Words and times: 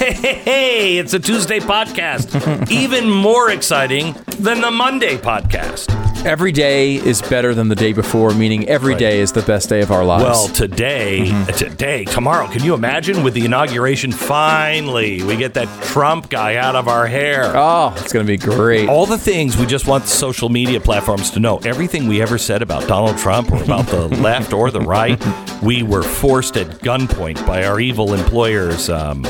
Hey, 0.00 0.14
hey, 0.14 0.34
hey, 0.34 0.96
it's 0.96 1.12
a 1.12 1.18
Tuesday 1.18 1.60
podcast. 1.60 2.70
Even 2.70 3.10
more 3.10 3.50
exciting 3.50 4.14
than 4.38 4.62
the 4.62 4.70
Monday 4.70 5.18
podcast. 5.18 5.94
Every 6.24 6.52
day 6.52 6.94
is 6.94 7.20
better 7.20 7.54
than 7.54 7.68
the 7.68 7.74
day 7.74 7.92
before, 7.92 8.32
meaning 8.32 8.66
every 8.66 8.94
day 8.94 9.20
is 9.20 9.32
the 9.32 9.42
best 9.42 9.68
day 9.68 9.82
of 9.82 9.90
our 9.90 10.02
lives. 10.02 10.24
Well, 10.24 10.48
today, 10.48 11.26
today, 11.52 12.06
tomorrow, 12.06 12.46
can 12.48 12.64
you 12.64 12.72
imagine 12.72 13.22
with 13.22 13.34
the 13.34 13.44
inauguration? 13.44 14.10
Finally, 14.10 15.22
we 15.22 15.36
get 15.36 15.52
that 15.52 15.68
Trump 15.84 16.30
guy 16.30 16.56
out 16.56 16.76
of 16.76 16.88
our 16.88 17.06
hair. 17.06 17.52
oh, 17.54 17.92
it's 17.98 18.12
going 18.14 18.24
to 18.24 18.30
be 18.30 18.38
great. 18.38 18.88
All 18.88 19.04
the 19.04 19.18
things 19.18 19.58
we 19.58 19.66
just 19.66 19.86
want 19.86 20.04
the 20.04 20.10
social 20.10 20.48
media 20.48 20.80
platforms 20.80 21.30
to 21.32 21.40
know. 21.40 21.58
Everything 21.58 22.08
we 22.08 22.22
ever 22.22 22.38
said 22.38 22.62
about 22.62 22.88
Donald 22.88 23.18
Trump 23.18 23.52
or 23.52 23.62
about 23.62 23.86
the 23.88 24.08
left 24.22 24.54
or 24.54 24.70
the 24.70 24.80
right, 24.80 25.22
we 25.62 25.82
were 25.82 26.02
forced 26.02 26.56
at 26.56 26.68
gunpoint 26.78 27.46
by 27.46 27.64
our 27.64 27.80
evil 27.80 28.14
employers. 28.14 28.88
Um, 28.88 29.24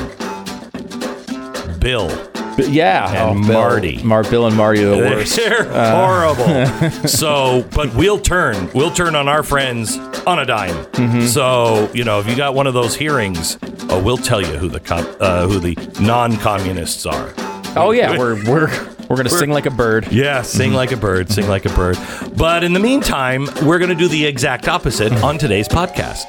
Bill. 1.81 2.09
But 2.57 2.69
yeah, 2.71 3.31
And 3.31 3.47
Bill- 3.47 3.55
Marty. 3.55 4.03
Mar- 4.03 4.25
Bill 4.25 4.47
and 4.47 4.57
Marty 4.57 4.83
are 4.85 4.91
the 4.91 4.97
worst. 4.99 5.37
They're 5.37 5.65
horrible. 5.95 7.09
so, 7.09 7.67
but 7.75 7.95
we'll 7.95 8.19
turn. 8.21 8.71
We'll 8.75 8.91
turn 8.91 9.15
on 9.17 9.29
our 9.29 9.43
friends 9.43 9.97
on 10.27 10.39
a 10.39 10.45
dime. 10.45 10.75
Mm-hmm. 10.93 11.23
So, 11.27 11.91
you 11.95 12.05
know, 12.05 12.21
if 12.21 12.29
you 12.29 12.37
got 12.37 12.55
one 12.55 12.67
of 12.67 12.75
those 12.75 12.95
hearings, 12.97 13.57
oh, 13.89 14.03
we'll 14.03 14.19
tell 14.19 14.41
you 14.41 14.59
who 14.59 14.69
the 14.69 14.81
com- 14.81 15.07
uh, 15.21 15.47
who 15.47 15.59
the 15.59 15.75
non-communists 16.01 17.07
are. 17.07 17.33
Oh 17.77 17.93
yeah, 17.93 18.19
we're 18.19 18.35
we're 18.45 18.69
we're 19.09 19.17
going 19.17 19.25
to 19.25 19.31
sing 19.31 19.51
like 19.51 19.67
a 19.67 19.71
bird. 19.71 20.11
Yeah, 20.13 20.43
sing 20.43 20.73
like 20.73 20.93
a 20.93 20.97
bird, 20.97 21.31
sing 21.31 21.49
like 21.49 21.65
a 21.67 21.71
bird. 21.71 21.97
But 22.37 22.63
in 22.63 22.73
the 22.75 22.81
meantime, 22.81 23.49
we're 23.65 23.79
going 23.79 23.91
to 23.91 23.95
do 23.97 24.09
the 24.09 24.27
exact 24.27 24.69
opposite 24.69 25.13
on 25.25 25.39
today's 25.39 25.69
podcast. 25.69 26.23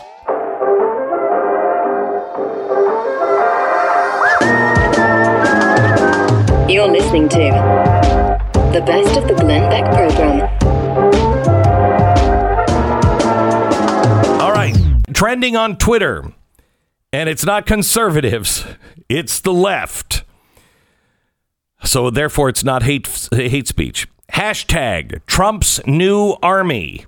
Listening 7.11 7.27
to 7.27 8.71
the 8.71 8.81
best 8.85 9.17
of 9.17 9.27
the 9.27 9.33
Glenn 9.33 9.69
Beck 9.69 9.83
program. 9.93 10.47
All 14.39 14.53
right, 14.53 14.73
trending 15.13 15.57
on 15.57 15.75
Twitter, 15.75 16.31
and 17.11 17.27
it's 17.27 17.43
not 17.45 17.65
conservatives, 17.65 18.65
it's 19.09 19.41
the 19.41 19.51
left. 19.51 20.23
So 21.83 22.09
therefore, 22.09 22.47
it's 22.47 22.63
not 22.63 22.83
hate 22.83 23.27
hate 23.33 23.67
speech. 23.67 24.07
Hashtag 24.31 25.25
Trump's 25.25 25.85
new 25.85 26.37
army. 26.41 27.05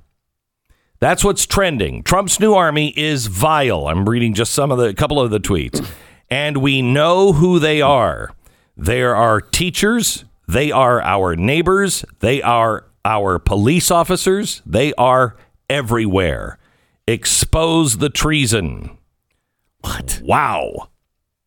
That's 0.99 1.23
what's 1.23 1.45
trending. 1.45 2.03
Trump's 2.03 2.41
new 2.41 2.53
army 2.53 2.93
is 2.97 3.27
vile. 3.27 3.87
I'm 3.87 4.09
reading 4.09 4.33
just 4.33 4.51
some 4.51 4.69
of 4.69 4.77
the 4.77 4.93
couple 4.93 5.21
of 5.21 5.31
the 5.31 5.39
tweets, 5.39 5.85
and 6.29 6.57
we 6.57 6.81
know 6.81 7.31
who 7.31 7.57
they 7.57 7.81
are. 7.81 8.33
They 8.75 9.01
are 9.01 9.15
our 9.15 9.39
teachers. 9.41 10.25
They 10.47 10.71
are 10.71 11.01
our 11.01 11.35
neighbors. 11.35 12.05
They 12.19 12.41
are 12.41 12.85
our 13.05 13.39
police 13.39 13.91
officers. 13.91 14.61
They 14.65 14.93
are 14.93 15.35
everywhere. 15.69 16.57
Expose 17.07 17.97
the 17.97 18.09
treason. 18.09 18.97
What? 19.81 20.21
Wow. 20.23 20.89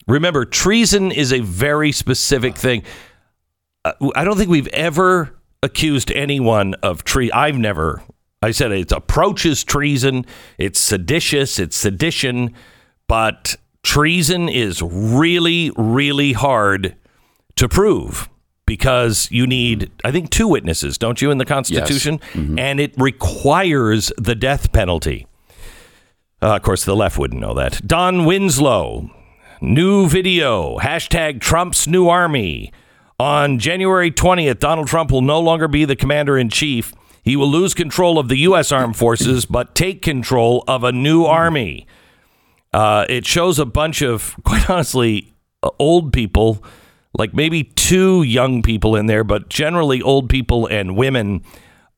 Remember, 0.07 0.45
treason 0.45 1.11
is 1.11 1.33
a 1.33 1.41
very 1.41 1.91
specific 1.93 2.57
thing. 2.57 2.83
Uh, 3.85 3.93
I 4.15 4.25
don't 4.25 4.37
think 4.37 4.51
we've 4.51 4.69
ever 4.69 5.37
accused 5.63 6.13
anyone 6.13 6.75
of 6.83 7.03
tre. 7.03 7.31
I've 7.31 7.59
never. 7.59 8.03
I 8.43 8.53
said 8.53 8.71
it 8.71 8.93
approaches 8.93 9.65
treason. 9.65 10.27
It's 10.59 10.79
seditious. 10.79 11.59
It's 11.59 11.77
sedition. 11.77 12.55
But 13.09 13.57
treason 13.83 14.49
is 14.49 14.83
really, 14.83 15.73
really 15.77 16.35
hard 16.35 16.97
to 17.56 17.69
prove 17.69 18.28
because 18.67 19.28
you 19.31 19.47
need, 19.47 19.91
I 20.05 20.11
think, 20.11 20.31
two 20.31 20.49
witnesses, 20.49 20.99
don't 20.99 21.21
you, 21.22 21.31
in 21.31 21.39
the 21.39 21.44
Constitution? 21.44 22.21
And 22.59 22.81
it 22.81 22.94
requires 22.99 24.12
the 24.19 24.34
death 24.34 24.72
penalty. 24.72 25.27
Uh, 26.43 26.56
of 26.56 26.62
course, 26.62 26.84
the 26.84 26.97
left 26.97 27.19
wouldn't 27.19 27.41
know 27.41 27.55
that. 27.55 27.81
Don 27.87 28.25
Winslow, 28.25 29.11
new 29.61 30.09
video, 30.09 30.78
hashtag 30.78 31.41
Trump's 31.41 31.87
new 31.87 32.09
army. 32.09 32.72
On 33.19 33.59
January 33.59 34.11
20th, 34.11 34.59
Donald 34.59 34.89
Trump 34.89 35.11
will 35.11 35.22
no 35.22 35.41
longer 35.41 35.69
be 35.69 35.84
the 35.84 35.97
commander 35.97 36.37
in 36.37 36.50
chief. 36.50 36.93
He 37.22 37.37
will 37.37 37.50
lose 37.50 37.72
control 37.72 38.19
of 38.19 38.28
the 38.28 38.37
U.S. 38.41 38.71
armed 38.71 38.97
forces, 38.97 39.47
but 39.50 39.75
take 39.75 40.03
control 40.03 40.62
of 40.69 40.84
a 40.84 40.93
new 40.93 41.25
army. 41.25 41.87
Uh, 42.72 43.06
it 43.09 43.25
shows 43.25 43.59
a 43.59 43.65
bunch 43.65 44.03
of, 44.03 44.37
quite 44.45 44.69
honestly, 44.69 45.33
uh, 45.62 45.71
old 45.78 46.12
people, 46.12 46.62
like 47.19 47.34
maybe 47.34 47.65
two 47.65 48.22
young 48.22 48.62
people 48.62 48.97
in 48.97 49.06
there, 49.06 49.25
but 49.25 49.49
generally 49.49 50.03
old 50.03 50.28
people 50.28 50.66
and 50.66 50.97
women. 50.97 51.43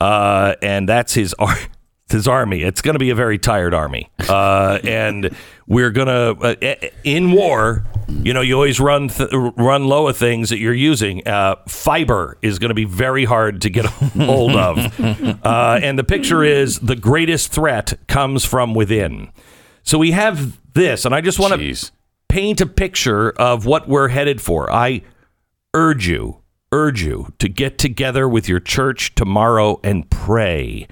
Uh, 0.00 0.54
and 0.62 0.88
that's 0.88 1.14
his 1.14 1.34
ar- 1.34 1.58
his 2.10 2.26
army. 2.26 2.62
It's 2.62 2.80
going 2.80 2.94
to 2.94 2.98
be 2.98 3.10
a 3.10 3.14
very 3.14 3.38
tired 3.38 3.74
army. 3.74 4.08
Uh, 4.28 4.78
and 4.84 5.34
we're 5.66 5.90
going 5.90 6.06
to 6.08 6.58
uh, 6.62 6.88
in 7.04 7.32
war. 7.32 7.84
You 8.08 8.32
know, 8.32 8.40
you 8.40 8.54
always 8.54 8.80
run 8.80 9.08
th- 9.08 9.28
run 9.32 9.84
low 9.86 10.08
of 10.08 10.16
things 10.16 10.48
that 10.48 10.58
you're 10.58 10.72
using. 10.72 11.26
Uh, 11.28 11.56
fiber 11.68 12.38
is 12.40 12.58
going 12.58 12.70
to 12.70 12.74
be 12.74 12.84
very 12.86 13.24
hard 13.26 13.60
to 13.62 13.70
get 13.70 13.84
hold 14.16 14.52
of. 14.56 14.78
Uh, 15.44 15.80
and 15.82 15.98
the 15.98 16.04
picture 16.04 16.42
is 16.42 16.78
the 16.78 16.96
greatest 16.96 17.52
threat 17.52 17.98
comes 18.06 18.44
from 18.44 18.72
within. 18.74 19.30
So 19.82 19.98
we 19.98 20.12
have 20.12 20.58
this, 20.74 21.04
and 21.04 21.14
I 21.14 21.20
just 21.20 21.38
want 21.38 21.52
to. 21.54 21.58
Paint 22.28 22.60
a 22.60 22.66
picture 22.66 23.30
of 23.30 23.66
what 23.66 23.88
we're 23.88 24.08
headed 24.08 24.40
for. 24.40 24.70
I 24.70 25.02
urge 25.74 26.06
you, 26.06 26.42
urge 26.72 27.02
you 27.02 27.32
to 27.38 27.48
get 27.48 27.78
together 27.78 28.28
with 28.28 28.48
your 28.48 28.60
church 28.60 29.14
tomorrow 29.14 29.80
and 29.82 30.08
pray. 30.10 30.86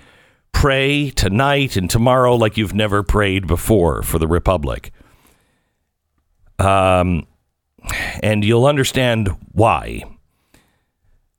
Pray 0.52 1.10
tonight 1.10 1.76
and 1.76 1.90
tomorrow 1.90 2.34
like 2.34 2.56
you've 2.56 2.74
never 2.74 3.02
prayed 3.02 3.46
before 3.46 4.02
for 4.02 4.18
the 4.18 4.26
Republic. 4.26 4.90
Um, 6.58 7.26
and 8.22 8.44
you'll 8.44 8.66
understand 8.66 9.28
why. 9.52 10.02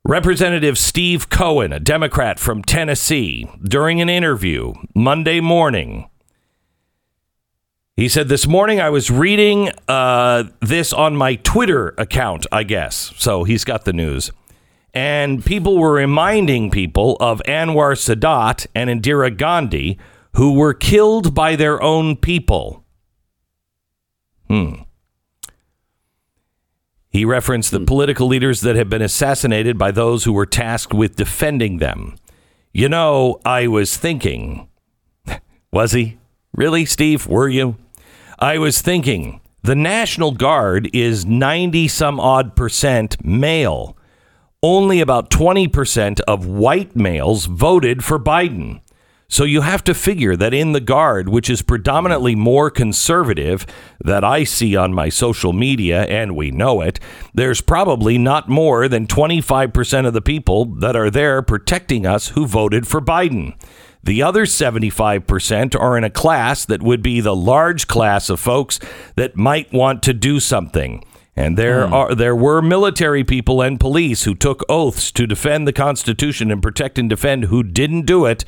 Representative 0.05 0.77
Steve 0.77 1.29
Cohen, 1.29 1.73
a 1.73 1.79
Democrat 1.79 2.39
from 2.39 2.63
Tennessee, 2.63 3.49
during 3.61 3.99
an 3.99 4.07
interview 4.07 4.73
Monday 4.95 5.41
morning, 5.41 6.09
he 7.97 8.07
said, 8.07 8.29
This 8.29 8.47
morning 8.47 8.79
I 8.79 8.91
was 8.91 9.09
reading 9.09 9.71
uh, 9.87 10.43
this 10.61 10.93
on 10.93 11.15
my 11.15 11.35
Twitter 11.35 11.95
account, 11.97 12.45
I 12.51 12.61
guess. 12.61 13.11
So 13.17 13.43
he's 13.43 13.63
got 13.63 13.85
the 13.85 13.93
news. 13.93 14.31
And 14.93 15.43
people 15.43 15.79
were 15.79 15.93
reminding 15.93 16.69
people 16.69 17.17
of 17.19 17.41
Anwar 17.47 17.95
Sadat 17.95 18.67
and 18.75 18.89
Indira 18.89 19.35
Gandhi, 19.35 19.97
who 20.35 20.53
were 20.53 20.75
killed 20.75 21.33
by 21.33 21.55
their 21.55 21.81
own 21.81 22.15
people. 22.15 22.85
Hmm. 24.47 24.75
He 27.09 27.25
referenced 27.25 27.71
the 27.71 27.79
political 27.79 28.27
leaders 28.27 28.61
that 28.61 28.75
have 28.75 28.89
been 28.89 29.01
assassinated 29.01 29.75
by 29.75 29.89
those 29.89 30.23
who 30.23 30.33
were 30.33 30.45
tasked 30.45 30.93
with 30.93 31.15
defending 31.15 31.79
them. 31.79 32.15
You 32.73 32.89
know, 32.89 33.39
I 33.43 33.65
was 33.65 33.97
thinking, 33.97 34.69
was 35.71 35.93
he? 35.93 36.19
Really, 36.53 36.85
Steve? 36.85 37.25
Were 37.25 37.49
you? 37.49 37.75
I 38.39 38.59
was 38.59 38.81
thinking 38.81 39.41
the 39.63 39.75
National 39.75 40.31
Guard 40.31 40.91
is 40.93 41.25
90 41.25 41.87
some 41.87 42.19
odd 42.19 42.55
percent 42.55 43.17
male. 43.25 43.97
Only 44.61 45.01
about 45.01 45.31
20% 45.31 46.19
of 46.27 46.45
white 46.45 46.95
males 46.95 47.47
voted 47.47 48.03
for 48.03 48.19
Biden. 48.19 48.81
So 49.27 49.43
you 49.43 49.61
have 49.61 49.83
to 49.85 49.95
figure 49.95 50.35
that 50.35 50.53
in 50.53 50.73
the 50.73 50.79
Guard, 50.79 51.29
which 51.29 51.49
is 51.49 51.63
predominantly 51.63 52.35
more 52.35 52.69
conservative 52.69 53.65
that 54.03 54.23
I 54.23 54.43
see 54.43 54.75
on 54.75 54.93
my 54.93 55.09
social 55.09 55.51
media, 55.51 56.03
and 56.03 56.35
we 56.35 56.51
know 56.51 56.81
it, 56.81 56.99
there's 57.33 57.59
probably 57.59 58.19
not 58.19 58.47
more 58.47 58.87
than 58.87 59.07
25% 59.07 60.05
of 60.05 60.13
the 60.13 60.21
people 60.21 60.65
that 60.75 60.95
are 60.95 61.09
there 61.09 61.41
protecting 61.41 62.05
us 62.05 62.29
who 62.29 62.45
voted 62.45 62.87
for 62.87 63.01
Biden. 63.01 63.55
The 64.07 64.23
other 64.23 64.45
75% 64.45 65.77
are 65.77 65.97
in 65.97 66.05
a 66.05 66.09
class 66.09 66.63
that 66.63 66.81
would 66.81 67.03
be 67.03 67.19
the 67.19 67.35
large 67.35 67.87
class 67.87 68.29
of 68.29 68.39
folks 68.39 68.79
that 69.17 69.35
might 69.35 69.73
want 69.73 70.01
to 70.03 70.13
do 70.13 70.39
something. 70.39 71.03
And 71.35 71.57
there 71.57 71.83
are 71.83 72.15
there 72.15 72.33
were 72.33 72.61
military 72.61 73.25
people 73.25 73.61
and 73.61 73.77
police 73.77 74.23
who 74.23 74.33
took 74.33 74.63
oaths 74.69 75.11
to 75.11 75.27
defend 75.27 75.67
the 75.67 75.73
Constitution 75.73 76.51
and 76.51 76.63
protect 76.63 76.97
and 76.97 77.09
defend 77.09 77.45
who 77.45 77.63
didn't 77.63 78.05
do 78.05 78.25
it, 78.25 78.45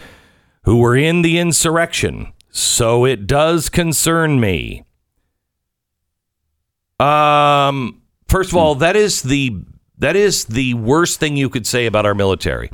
who 0.64 0.78
were 0.78 0.96
in 0.96 1.24
the 1.24 1.38
insurrection. 1.38 2.32
So 2.50 3.04
it 3.04 3.28
does 3.28 3.68
concern 3.68 4.40
me. 4.40 4.86
Um 7.02 8.02
first 8.30 8.52
of 8.52 8.56
all, 8.56 8.76
that 8.76 8.96
is 8.96 9.24
the 9.24 9.58
that 9.98 10.16
is 10.16 10.46
the 10.46 10.74
worst 10.76 11.20
thing 11.20 11.36
you 11.36 11.50
could 11.50 11.68
say 11.68 11.86
about 11.86 12.06
our 12.06 12.16
military. 12.16 12.72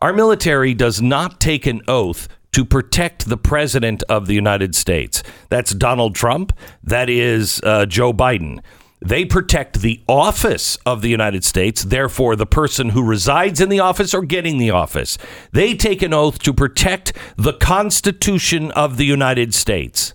Our 0.00 0.12
military 0.12 0.74
does 0.74 1.02
not 1.02 1.40
take 1.40 1.66
an 1.66 1.82
oath 1.88 2.28
to 2.52 2.64
protect 2.64 3.28
the 3.28 3.36
president 3.36 4.02
of 4.08 4.26
the 4.26 4.34
United 4.34 4.74
States. 4.74 5.22
That's 5.48 5.74
Donald 5.74 6.14
Trump. 6.14 6.52
That 6.82 7.10
is 7.10 7.60
uh, 7.64 7.86
Joe 7.86 8.12
Biden. 8.12 8.60
They 9.00 9.24
protect 9.24 9.80
the 9.80 10.02
office 10.08 10.76
of 10.84 11.02
the 11.02 11.08
United 11.08 11.44
States, 11.44 11.84
therefore, 11.84 12.34
the 12.34 12.46
person 12.46 12.90
who 12.90 13.02
resides 13.02 13.60
in 13.60 13.68
the 13.68 13.78
office 13.80 14.12
or 14.12 14.22
getting 14.22 14.58
the 14.58 14.70
office. 14.70 15.18
They 15.52 15.74
take 15.74 16.02
an 16.02 16.12
oath 16.12 16.40
to 16.40 16.52
protect 16.52 17.12
the 17.36 17.52
Constitution 17.52 18.72
of 18.72 18.96
the 18.96 19.04
United 19.04 19.54
States. 19.54 20.14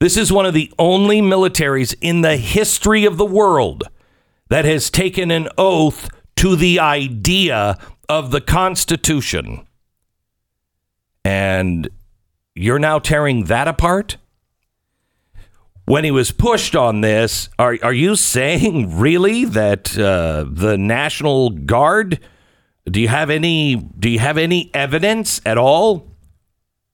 This 0.00 0.16
is 0.16 0.32
one 0.32 0.44
of 0.44 0.54
the 0.54 0.72
only 0.78 1.20
militaries 1.20 1.94
in 2.00 2.22
the 2.22 2.36
history 2.36 3.04
of 3.04 3.16
the 3.16 3.24
world 3.24 3.84
that 4.48 4.64
has 4.64 4.90
taken 4.90 5.30
an 5.30 5.48
oath 5.56 6.08
to 6.44 6.56
the 6.56 6.78
idea 6.78 7.78
of 8.06 8.30
the 8.30 8.40
Constitution. 8.42 9.66
And 11.24 11.88
you're 12.54 12.78
now 12.78 12.98
tearing 12.98 13.44
that 13.44 13.66
apart? 13.66 14.18
When 15.86 16.04
he 16.04 16.10
was 16.10 16.32
pushed 16.32 16.76
on 16.76 17.00
this, 17.00 17.48
are, 17.58 17.78
are 17.82 17.94
you 17.94 18.14
saying 18.14 18.98
really 18.98 19.46
that 19.46 19.98
uh, 19.98 20.44
the 20.46 20.76
National 20.76 21.48
Guard? 21.48 22.20
Do 22.84 23.00
you 23.00 23.08
have 23.08 23.30
any? 23.30 23.76
Do 23.76 24.10
you 24.10 24.18
have 24.18 24.36
any 24.36 24.70
evidence 24.74 25.40
at 25.46 25.56
all? 25.56 26.13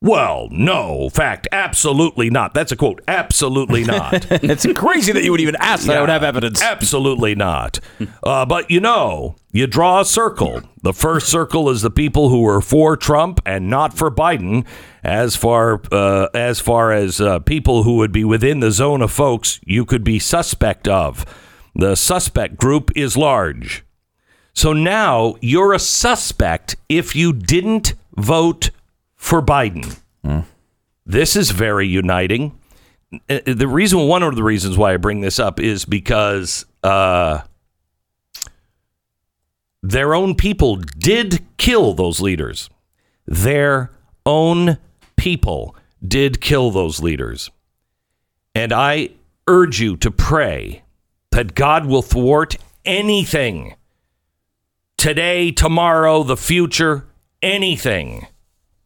Well, 0.03 0.49
no, 0.51 1.11
fact, 1.11 1.47
absolutely 1.53 2.31
not. 2.31 2.55
That's 2.55 2.73
a 2.73 2.77
quote. 2.77 3.03
Absolutely 3.07 3.85
not. 3.85 4.27
It's 4.43 4.67
crazy 4.73 5.13
that 5.13 5.23
you 5.23 5.31
would 5.31 5.41
even 5.41 5.57
ask 5.57 5.87
that 5.87 5.99
I 5.99 6.01
would 6.01 6.09
have 6.09 6.23
evidence. 6.23 6.63
Absolutely 6.63 7.35
not. 7.35 7.81
Uh, 8.23 8.47
but 8.47 8.71
you 8.71 8.81
know, 8.81 9.37
you 9.53 9.67
draw 9.67 10.01
a 10.01 10.05
circle. 10.05 10.63
The 10.83 10.95
first 10.95 11.29
circle 11.29 11.69
is 11.69 11.83
the 11.83 11.91
people 11.91 12.31
who 12.31 12.41
were 12.41 12.63
for 12.63 12.97
Trump 12.97 13.41
and 13.45 13.69
not 13.69 13.93
for 13.93 14.11
Biden. 14.11 14.67
As 15.05 15.37
far 15.37 15.83
uh, 15.93 16.29
as 16.35 16.61
far 16.61 16.93
as 16.93 17.21
uh, 17.21 17.41
people 17.41 17.83
who 17.83 17.97
would 17.97 18.13
be 18.13 18.25
within 18.25 18.61
the 18.61 18.71
zone 18.71 19.03
of 19.03 19.11
folks 19.13 19.61
you 19.65 19.85
could 19.85 20.05
be 20.05 20.19
suspect 20.19 20.89
of, 20.89 21.25
the 21.75 21.95
suspect 21.95 22.57
group 22.57 22.91
is 22.97 23.17
large. 23.17 23.85
So 24.55 24.73
now 24.73 25.37
you're 25.41 25.75
a 25.75 25.79
suspect 25.79 26.77
if 26.89 27.15
you 27.15 27.33
didn't 27.33 27.95
vote 28.17 28.71
for 29.21 29.43
Biden. 29.43 29.97
This 31.05 31.37
is 31.37 31.51
very 31.51 31.87
uniting. 31.87 32.59
Uh, 33.29 33.41
The 33.45 33.69
reason, 33.69 34.09
one 34.09 34.23
of 34.23 34.35
the 34.35 34.43
reasons 34.43 34.79
why 34.79 34.95
I 34.95 34.97
bring 34.97 35.21
this 35.21 35.39
up 35.39 35.61
is 35.61 35.85
because 35.85 36.65
uh, 36.83 37.41
their 39.83 40.15
own 40.15 40.35
people 40.35 40.77
did 40.77 41.45
kill 41.59 41.93
those 41.95 42.21
leaders. 42.21 42.71
Their 43.27 43.91
own 44.25 44.79
people 45.17 45.77
did 46.07 46.41
kill 46.41 46.71
those 46.71 47.01
leaders. 47.01 47.51
And 48.55 48.73
I 48.73 49.11
urge 49.47 49.81
you 49.81 49.97
to 49.99 50.11
pray 50.11 50.83
that 51.31 51.55
God 51.55 51.87
will 51.87 52.03
thwart 52.03 52.57
anything 52.85 53.75
today, 54.97 55.51
tomorrow, 55.51 56.23
the 56.23 56.37
future, 56.37 57.07
anything, 57.43 58.27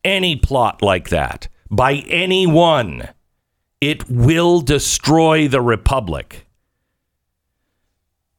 any 0.05 0.37
plot 0.37 0.83
like 0.83 1.09
that 1.09 1.49
by 1.71 1.95
anyone. 2.09 3.09
It 3.81 4.09
will 4.09 4.61
destroy 4.61 5.49
the 5.49 5.61
republic. 5.61 6.47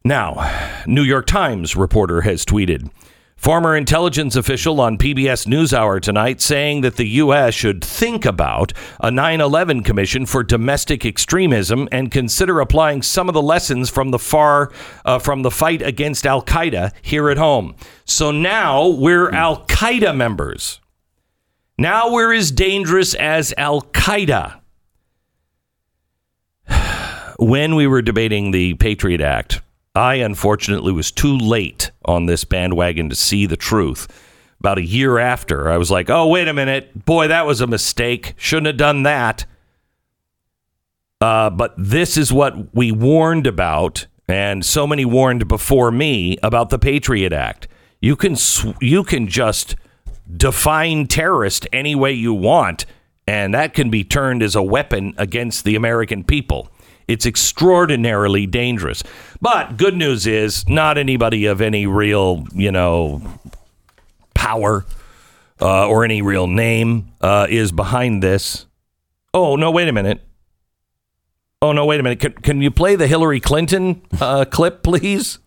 Now, 0.03 0.83
New 0.85 1.03
York 1.03 1.25
Times 1.27 1.75
reporter 1.75 2.21
has 2.21 2.45
tweeted 2.45 2.89
former 3.35 3.75
intelligence 3.75 4.35
official 4.35 4.79
on 4.79 4.97
PBS 4.97 5.45
NewsHour 5.45 6.01
tonight 6.01 6.41
saying 6.41 6.81
that 6.81 6.95
the 6.95 7.07
U.S. 7.07 7.53
should 7.53 7.83
think 7.83 8.25
about 8.25 8.73
a 9.00 9.12
9 9.12 9.41
11 9.41 9.83
commission 9.83 10.25
for 10.25 10.44
domestic 10.44 11.06
extremism 11.06 11.88
and 11.91 12.12
consider 12.12 12.59
applying 12.59 13.01
some 13.01 13.27
of 13.27 13.33
the 13.33 13.41
lessons 13.41 13.89
from 13.89 14.12
the 14.12 14.19
far 14.19 14.71
uh, 15.06 15.19
from 15.19 15.41
the 15.41 15.51
fight 15.51 15.81
against 15.81 16.25
Al 16.25 16.41
Qaeda 16.41 16.91
here 17.01 17.29
at 17.29 17.38
home. 17.38 17.75
So 18.06 18.31
now 18.31 18.88
we're 18.88 19.31
Al 19.31 19.65
Qaeda 19.65 20.15
members. 20.15 20.79
Now 21.77 22.12
we're 22.12 22.33
as 22.33 22.51
dangerous 22.51 23.13
as 23.16 23.54
Al 23.57 23.81
Qaeda. 23.81 24.60
When 27.38 27.75
we 27.75 27.86
were 27.86 28.01
debating 28.01 28.51
the 28.51 28.75
Patriot 28.75 29.19
Act, 29.19 29.60
I 29.94 30.16
unfortunately 30.16 30.94
was 30.94 31.12
too 31.12 31.38
late 31.38 31.92
on 32.06 32.27
this 32.27 32.45
bandwagon 32.45 33.10
to 33.10 33.16
see 33.16 33.45
the 33.45 33.57
truth. 33.57 34.07
About 34.62 34.77
a 34.77 34.86
year 34.86 35.19
after, 35.19 35.69
I 35.69 35.77
was 35.77 35.92
like, 35.92 36.10
oh, 36.10 36.27
wait 36.27 36.48
a 36.48 36.54
minute. 36.54 37.06
Boy, 37.06 37.27
that 37.27 37.45
was 37.45 37.60
a 37.60 37.68
mistake. 37.68 38.36
Shouldn't 38.38 38.68
have 38.68 38.77
done 38.77 39.04
that. 39.04 39.45
Uh, 41.19 41.50
but 41.50 41.74
this 41.77 42.18
is 42.18 42.31
what 42.31 42.74
we 42.74 42.92
warned 42.92 43.48
about, 43.48 44.07
and 44.30 44.66
so 44.66 44.88
many 44.88 45.04
warned 45.04 45.48
before 45.48 45.92
me 45.92 46.38
about 46.41 46.70
the 46.70 46.79
Patriot 46.79 47.34
Act. 47.34 47.67
You 48.00 48.15
can 48.15 48.36
sw- 48.36 48.82
you 48.82 49.03
can 49.03 49.27
just 49.27 49.75
define 50.32 51.08
terrorist 51.08 51.67
any 51.72 51.96
way 51.96 52.12
you 52.12 52.34
want, 52.34 52.86
and 53.27 53.53
that 53.53 53.74
can 53.74 53.89
be 53.89 54.03
turned 54.03 54.41
as 54.41 54.55
a 54.55 54.63
weapon 54.63 55.13
against 55.17 55.63
the 55.63 55.75
American 55.75 56.24
people. 56.24 56.70
It's 57.08 57.25
extraordinarily 57.25 58.48
dangerous. 58.48 59.03
But 59.39 59.77
good 59.77 59.96
news 59.96 60.25
is, 60.25 60.67
not 60.67 60.98
anybody 60.98 61.46
of 61.46 61.62
any 61.62 61.86
real, 61.86 62.46
you 62.53 62.72
know, 62.72 63.22
power 64.34 64.86
uh, 65.62 65.88
or 65.88 66.03
any 66.03 66.22
real 66.22 66.48
name 66.48 67.12
uh, 67.22 67.48
is 67.50 67.72
behind 67.72 68.24
this. 68.24 68.65
Oh 69.34 69.55
no! 69.55 69.70
Wait 69.70 69.88
a 69.88 69.94
minute. 69.94 70.22
Oh 71.62 71.72
no! 71.72 71.86
Wait 71.86 72.00
a 72.00 72.03
minute. 72.03 72.20
Can, 72.20 72.34
can 72.34 72.62
you 72.62 72.72
play 72.72 72.96
the 72.96 73.08
Hillary 73.08 73.39
Clinton 73.39 74.01
uh, 74.20 74.46
clip, 74.46 74.82
please? 74.82 75.39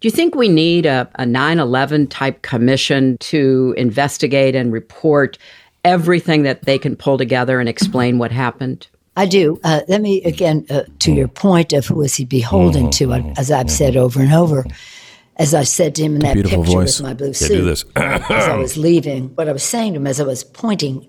Do 0.00 0.08
you 0.08 0.12
think 0.12 0.34
we 0.34 0.48
need 0.48 0.86
a, 0.86 1.08
a 1.16 1.24
9-11 1.24 2.08
type 2.10 2.42
commission 2.42 3.16
to 3.18 3.74
investigate 3.76 4.54
and 4.54 4.72
report 4.72 5.38
everything 5.84 6.42
that 6.44 6.62
they 6.62 6.78
can 6.78 6.96
pull 6.96 7.18
together 7.18 7.60
and 7.60 7.68
explain 7.68 8.18
what 8.18 8.32
happened? 8.32 8.86
I 9.16 9.26
do. 9.26 9.60
Uh, 9.62 9.82
let 9.86 10.00
me 10.00 10.22
again 10.24 10.66
uh, 10.70 10.82
to 11.00 11.12
your 11.12 11.28
point 11.28 11.72
of 11.72 11.86
who 11.86 12.02
is 12.02 12.16
he 12.16 12.24
beholden 12.24 12.90
to? 12.92 13.12
As 13.36 13.50
I've 13.50 13.70
said 13.70 13.96
over 13.96 14.20
and 14.20 14.32
over, 14.32 14.64
as 15.36 15.54
I 15.54 15.62
said 15.62 15.94
to 15.96 16.02
him 16.02 16.14
in 16.16 16.20
that 16.22 16.34
Beautiful 16.34 16.64
picture 16.64 16.78
voice. 16.78 16.98
with 16.98 17.06
my 17.06 17.14
blue 17.14 17.28
Yeah, 17.28 17.32
suit, 17.32 17.48
do 17.48 17.64
this. 17.64 17.84
as 17.94 18.22
I 18.30 18.56
was 18.56 18.76
leaving, 18.88 19.28
what 19.36 19.48
I 19.48 19.52
was 19.52 19.62
saying 19.62 19.92
to 19.94 20.00
him 20.00 20.06
as 20.08 20.20
I 20.20 20.24
was 20.24 20.42
pointing 20.42 21.06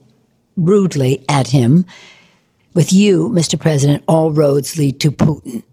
rudely 0.55 1.23
at 1.29 1.47
him, 1.47 1.85
with 2.75 2.91
you, 2.93 3.29
Mr. 3.29 3.59
President, 3.59 4.03
all 4.07 4.31
roads 4.31 4.77
lead 4.77 4.99
to 4.99 5.09
Putin. 5.11 5.63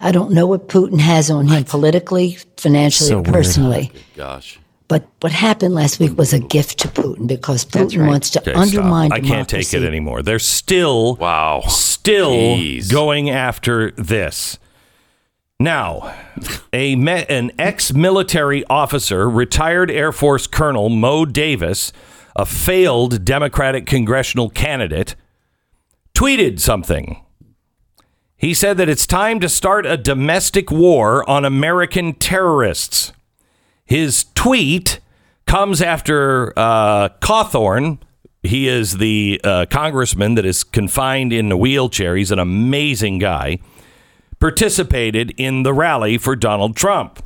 I 0.00 0.12
don't 0.12 0.32
know 0.32 0.46
what 0.46 0.68
Putin 0.68 0.98
has 1.00 1.30
on 1.30 1.46
him 1.48 1.64
politically, 1.64 2.38
financially, 2.56 3.08
So 3.08 3.18
or 3.18 3.22
weird. 3.22 3.34
personally. 3.34 3.92
Oh, 3.94 3.98
gosh. 4.16 4.58
But 4.86 5.08
what 5.20 5.32
happened 5.32 5.74
last 5.74 5.98
week 5.98 6.16
was 6.18 6.32
a 6.34 6.38
gift 6.38 6.78
to 6.80 6.88
Putin 6.88 7.26
because 7.26 7.64
Putin 7.64 8.00
right. 8.02 8.08
wants 8.08 8.28
to 8.30 8.40
Okay, 8.40 8.52
stop. 8.52 8.62
undermine 8.62 9.12
I 9.12 9.20
can't 9.20 9.48
take 9.48 9.72
it 9.72 9.82
anymore. 9.82 10.22
They're 10.22 10.38
still 10.38 11.14
Wow. 11.16 11.62
still 11.68 12.32
Jeez. 12.32 12.90
going 12.92 13.30
after 13.30 13.92
this. 13.92 14.58
Now, 15.58 16.12
a 16.72 16.96
me- 16.96 17.24
an 17.28 17.52
ex-military 17.58 18.64
officer, 18.68 19.30
retired 19.30 19.90
Air 19.90 20.12
Force 20.12 20.46
Colonel 20.46 20.90
Mo 20.90 21.24
Davis, 21.24 21.92
a 22.36 22.44
failed 22.44 23.24
Democratic 23.24 23.86
congressional 23.86 24.50
candidate, 24.50 25.14
tweeted 26.14 26.60
something. 26.60 27.23
He 28.44 28.52
said 28.52 28.76
that 28.76 28.90
it's 28.90 29.06
time 29.06 29.40
to 29.40 29.48
start 29.48 29.86
a 29.86 29.96
domestic 29.96 30.70
war 30.70 31.26
on 31.26 31.46
American 31.46 32.12
terrorists. 32.12 33.10
His 33.86 34.26
tweet 34.34 35.00
comes 35.46 35.80
after 35.80 36.52
uh, 36.54 37.08
Cawthorn. 37.22 38.00
He 38.42 38.68
is 38.68 38.98
the 38.98 39.40
uh, 39.42 39.64
congressman 39.70 40.34
that 40.34 40.44
is 40.44 40.62
confined 40.62 41.32
in 41.32 41.50
a 41.52 41.56
wheelchair. 41.56 42.16
He's 42.16 42.30
an 42.30 42.38
amazing 42.38 43.18
guy. 43.18 43.60
Participated 44.40 45.32
in 45.38 45.62
the 45.62 45.72
rally 45.72 46.18
for 46.18 46.36
Donald 46.36 46.76
Trump. 46.76 47.24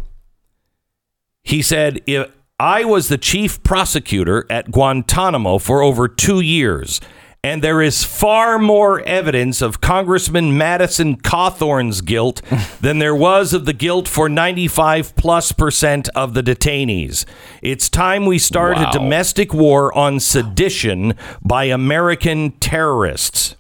He 1.43 1.63
said, 1.63 2.01
if 2.07 2.33
I 2.61 2.85
was 2.85 3.09
the 3.09 3.19
chief 3.19 3.61
prosecutor 3.65 4.47
at 4.49 4.71
Guantanamo 4.71 5.59
for 5.59 5.83
over 5.83 6.07
two 6.07 6.39
years, 6.39 7.01
and 7.45 7.63
there 7.63 7.81
is 7.81 8.03
far 8.05 8.59
more 8.59 9.01
evidence 9.03 9.63
of 9.63 9.81
Congressman 9.81 10.59
Madison 10.59 11.17
Cawthorn's 11.17 12.01
guilt 12.01 12.43
than 12.81 12.99
there 12.99 13.15
was 13.15 13.53
of 13.53 13.65
the 13.65 13.73
guilt 13.73 14.09
for 14.09 14.29
95 14.29 15.15
plus 15.17 15.53
percent 15.53 16.09
of 16.17 16.35
the 16.35 16.43
detainees. 16.43 17.25
It's 17.63 17.89
time 17.89 18.27
we 18.27 18.39
start 18.39 18.77
Wow. 18.77 18.91
a 18.91 18.93
domestic 18.93 19.55
war 19.55 19.97
on 19.97 20.19
sedition 20.21 21.15
by 21.43 21.65
American 21.65 22.51
terrorists. 22.53 23.55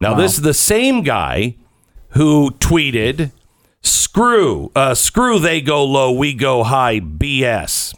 Now, 0.00 0.14
this 0.14 0.34
is 0.34 0.42
the 0.42 0.54
same 0.54 1.02
guy 1.02 1.56
who 2.10 2.52
tweeted, 2.60 3.32
"Screw, 3.82 4.70
uh, 4.76 4.94
screw, 4.94 5.40
they 5.40 5.60
go 5.60 5.84
low, 5.84 6.12
we 6.12 6.32
go 6.34 6.62
high." 6.62 7.00
BS. 7.00 7.94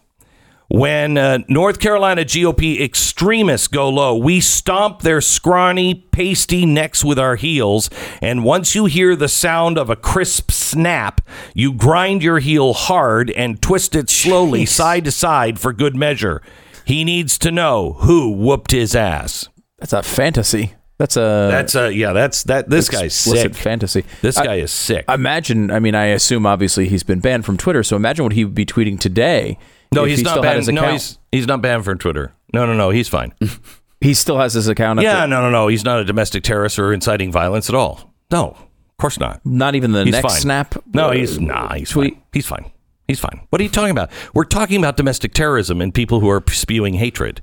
When 0.72 1.18
uh, 1.18 1.40
North 1.48 1.80
Carolina 1.80 2.22
GOP 2.22 2.80
extremists 2.80 3.66
go 3.66 3.88
low, 3.88 4.16
we 4.16 4.38
stomp 4.38 5.02
their 5.02 5.20
scrawny, 5.20 5.94
pasty 6.12 6.64
necks 6.64 7.04
with 7.04 7.18
our 7.18 7.34
heels. 7.34 7.90
And 8.22 8.44
once 8.44 8.76
you 8.76 8.84
hear 8.84 9.16
the 9.16 9.26
sound 9.26 9.76
of 9.76 9.90
a 9.90 9.96
crisp 9.96 10.52
snap, 10.52 11.22
you 11.54 11.72
grind 11.72 12.22
your 12.22 12.38
heel 12.38 12.72
hard 12.72 13.32
and 13.32 13.60
twist 13.60 13.96
it 13.96 14.08
slowly 14.08 14.64
side 14.64 15.06
to 15.06 15.10
side 15.10 15.58
for 15.58 15.72
good 15.72 15.96
measure. 15.96 16.40
He 16.84 17.02
needs 17.02 17.36
to 17.38 17.50
know 17.50 17.94
who 17.94 18.30
whooped 18.30 18.70
his 18.70 18.94
ass. 18.94 19.48
That's 19.78 19.92
a 19.92 20.04
fantasy. 20.04 20.74
That's 21.00 21.16
a 21.16 21.49
That's 21.50 21.75
uh 21.75 21.87
yeah, 21.88 22.12
that's 22.12 22.42
that. 22.45 22.69
This 22.69 22.90
guy's 22.90 23.14
sick. 23.14 23.54
fantasy. 23.54 24.04
This 24.21 24.37
I- 24.37 24.45
guy 24.45 24.54
is 24.57 24.71
sick. 24.71 25.07
Imagine. 25.09 25.71
I 25.71 25.80
mean, 25.80 25.95
I 25.95 26.09
assume 26.09 26.45
obviously 26.45 26.88
he's 26.90 27.02
been 27.02 27.21
banned 27.21 27.47
from 27.47 27.57
Twitter. 27.57 27.83
So 27.83 27.97
imagine 27.97 28.23
what 28.23 28.35
he 28.35 28.45
would 28.45 28.54
be 28.54 28.66
tweeting 28.66 29.00
today. 29.00 29.57
no, 29.95 30.04
he's 30.04 30.19
he 30.19 30.25
not 30.25 30.42
banned. 30.42 30.66
No, 30.75 30.92
he's 30.92 31.19
he's 31.33 31.47
not 31.47 31.62
banned 31.62 31.87
from 31.87 31.97
Twitter. 31.97 32.35
No, 32.52 32.66
no, 32.66 32.75
no, 32.75 32.90
he's 32.90 33.09
fine. 33.09 33.33
he 34.02 34.12
still 34.12 34.38
has 34.38 34.52
his 34.52 34.69
account. 34.69 35.00
yeah, 35.00 35.25
no, 35.25 35.40
no, 35.40 35.50
no, 35.50 35.69
he's 35.69 35.85
not 35.87 36.00
a 36.00 36.04
domestic 36.04 36.42
terrorist 36.42 36.78
or 36.78 36.92
inciting 36.92 37.33
violence 37.33 37.71
at 37.71 37.75
all. 37.75 38.12
No, 38.30 38.49
of 38.50 38.97
course 38.99 39.19
not. 39.19 39.40
not 39.47 39.75
even 39.75 39.92
the 39.92 40.04
He's 40.04 40.12
next 40.12 40.33
fine. 40.35 40.40
snap. 40.42 40.75
No, 40.92 41.12
he's 41.12 41.40
nah. 41.40 41.73
He's 41.75 41.88
tweet. 41.88 42.12
fine. 42.14 42.23
He's 42.35 42.47
fine. 42.47 42.71
He's 43.09 43.21
fine. 43.21 43.40
What 43.49 43.59
are 43.61 43.64
you 43.64 43.71
talking 43.71 43.90
about? 43.90 44.11
We're 44.35 44.45
talking 44.45 44.76
about 44.76 44.99
domestic 44.99 45.33
terrorism 45.33 45.80
and 45.80 45.95
people 45.95 46.21
who 46.21 46.28
are 46.28 46.45
spewing 46.49 46.95
hatred. 46.95 47.40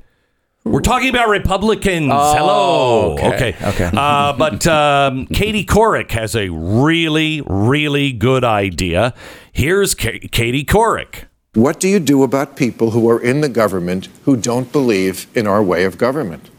We're 0.71 0.81
talking 0.81 1.09
about 1.09 1.29
Republicans. 1.29 2.11
Hello. 2.11 3.13
okay. 3.13 3.27
Okay. 3.27 3.55
Okay. 3.63 3.89
Uh, 3.93 4.33
but 4.33 4.67
um, 4.67 5.25
Katie 5.27 5.65
Couric 5.65 6.11
has 6.11 6.35
a 6.35 6.49
really, 6.49 7.41
really 7.45 8.11
good 8.11 8.43
idea. 8.43 9.13
Here's 9.51 9.95
Ka- 9.95 10.19
Katie 10.31 10.65
Couric. 10.65 11.25
What 11.53 11.79
do 11.79 11.87
you 11.87 11.99
do 11.99 12.21
about 12.23 12.55
people 12.55 12.91
who 12.91 13.09
are 13.09 13.19
in 13.19 13.41
the 13.41 13.49
government 13.49 14.09
who 14.25 14.35
don't 14.37 14.71
believe 14.71 15.25
in 15.35 15.47
our 15.47 15.63
way 15.63 15.85
of 15.85 15.97
government? 15.97 16.49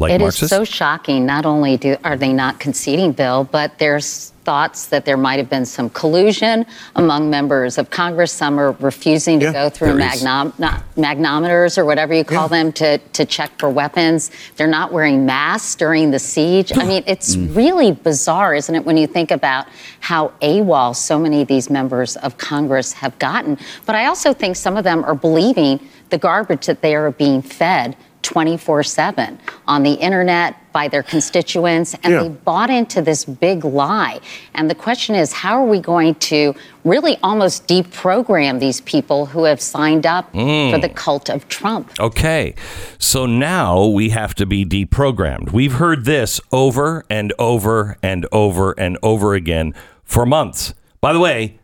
Like 0.00 0.12
It 0.12 0.22
is 0.22 0.36
so 0.36 0.64
shocking. 0.64 1.26
Not 1.26 1.44
only 1.44 1.76
do, 1.76 1.96
are 2.04 2.16
they 2.16 2.32
not 2.32 2.60
conceding 2.60 3.12
Bill, 3.12 3.44
but 3.44 3.78
there's 3.78 4.32
thoughts 4.48 4.86
that 4.86 5.04
there 5.04 5.18
might 5.18 5.38
have 5.38 5.50
been 5.50 5.66
some 5.66 5.90
collusion 5.90 6.64
among 6.96 7.28
members 7.28 7.76
of 7.76 7.90
Congress. 7.90 8.32
Some 8.32 8.58
are 8.58 8.72
refusing 8.80 9.38
to 9.40 9.46
Yeah, 9.46 9.52
go 9.52 9.68
through 9.68 9.98
magnom- 9.98 10.52
magnometers 10.96 11.76
or 11.76 11.84
whatever 11.84 12.14
you 12.14 12.24
call 12.24 12.48
them 12.48 12.72
to, 12.72 12.96
to 12.96 13.26
check 13.26 13.50
for 13.58 13.68
weapons. 13.68 14.30
They're 14.56 14.66
not 14.66 14.90
wearing 14.90 15.26
masks 15.26 15.74
during 15.74 16.12
the 16.12 16.18
siege. 16.18 16.72
I 16.74 16.84
mean, 16.88 17.02
it's 17.06 17.36
really 17.36 17.92
bizarre, 17.92 18.54
isn't 18.54 18.74
it, 18.74 18.86
when 18.86 18.96
you 18.96 19.06
think 19.06 19.30
about 19.30 19.66
how 20.00 20.32
AWOL 20.40 20.96
so 20.96 21.18
many 21.18 21.42
of 21.42 21.48
these 21.48 21.68
members 21.68 22.16
of 22.16 22.38
Congress 22.38 22.94
have 22.94 23.18
gotten. 23.18 23.58
But 23.84 23.96
I 23.96 24.06
also 24.06 24.32
think 24.32 24.56
some 24.56 24.78
of 24.78 24.84
them 24.84 25.04
are 25.04 25.14
believing 25.14 25.78
the 26.08 26.16
garbage 26.16 26.64
that 26.66 26.80
they 26.80 26.94
are 26.94 27.10
being 27.10 27.42
fed 27.42 27.98
24 28.22 28.82
7 28.82 29.38
on 29.66 29.82
the 29.82 29.92
internet 29.94 30.54
by 30.72 30.86
their 30.88 31.02
constituents, 31.02 31.94
and 32.02 32.12
Yeah. 32.12 32.22
they 32.22 32.28
bought 32.28 32.70
into 32.70 33.00
this 33.02 33.24
big 33.24 33.64
lie. 33.64 34.20
And 34.54 34.70
the 34.70 34.74
question 34.74 35.14
is, 35.14 35.32
how 35.32 35.60
are 35.60 35.66
we 35.66 35.80
going 35.80 36.14
to 36.16 36.54
really 36.84 37.16
almost 37.22 37.66
deprogram 37.66 38.60
these 38.60 38.80
people 38.82 39.26
who 39.26 39.44
have 39.44 39.60
signed 39.60 40.06
up 40.06 40.30
for 40.32 40.78
the 40.78 40.90
cult 40.94 41.28
of 41.30 41.48
Trump? 41.48 41.90
Okay. 41.98 42.54
So 42.98 43.26
now 43.26 43.86
we 43.86 44.10
have 44.10 44.34
to 44.36 44.46
be 44.46 44.64
deprogrammed. 44.64 45.52
We've 45.52 45.72
heard 45.74 46.04
this 46.04 46.40
over 46.52 47.04
and 47.10 47.32
over 47.38 47.96
and 48.02 48.26
over 48.30 48.72
and 48.78 48.98
over 49.02 49.34
again 49.34 49.74
for 50.04 50.24
months. 50.26 50.74
By 51.00 51.12
the 51.12 51.20
way, 51.20 51.58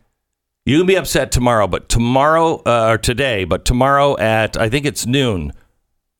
you 0.65 0.79
can 0.79 0.87
be 0.87 0.95
upset 0.95 1.31
tomorrow, 1.31 1.67
but 1.67 1.89
tomorrow 1.89 2.61
uh, 2.65 2.87
or 2.89 2.97
today, 2.97 3.43
but 3.45 3.65
tomorrow 3.65 4.17
at 4.17 4.57
I 4.57 4.67
think 4.67 4.85
it's 4.85 5.05
noon, 5.05 5.53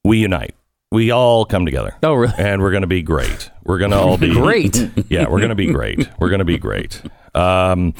we 0.05 0.19
unite. 0.19 0.55
We 0.91 1.11
all 1.11 1.45
come 1.45 1.65
together. 1.65 1.95
Oh, 2.03 2.13
really? 2.13 2.33
And 2.37 2.61
we're 2.61 2.71
going 2.71 2.81
to 2.81 2.87
be 2.87 3.01
great. 3.01 3.49
We're 3.63 3.79
going 3.79 3.91
to 3.91 3.97
all 3.97 4.17
be 4.17 4.31
Great. 4.33 4.77
yeah, 5.09 5.27
we're 5.27 5.39
going 5.39 5.49
to 5.49 5.55
be 5.55 5.71
great. 5.71 6.07
We're 6.19 6.29
going 6.29 6.39
to 6.39 6.45
be 6.45 6.57
great. 6.57 7.01
Um, 7.33 7.93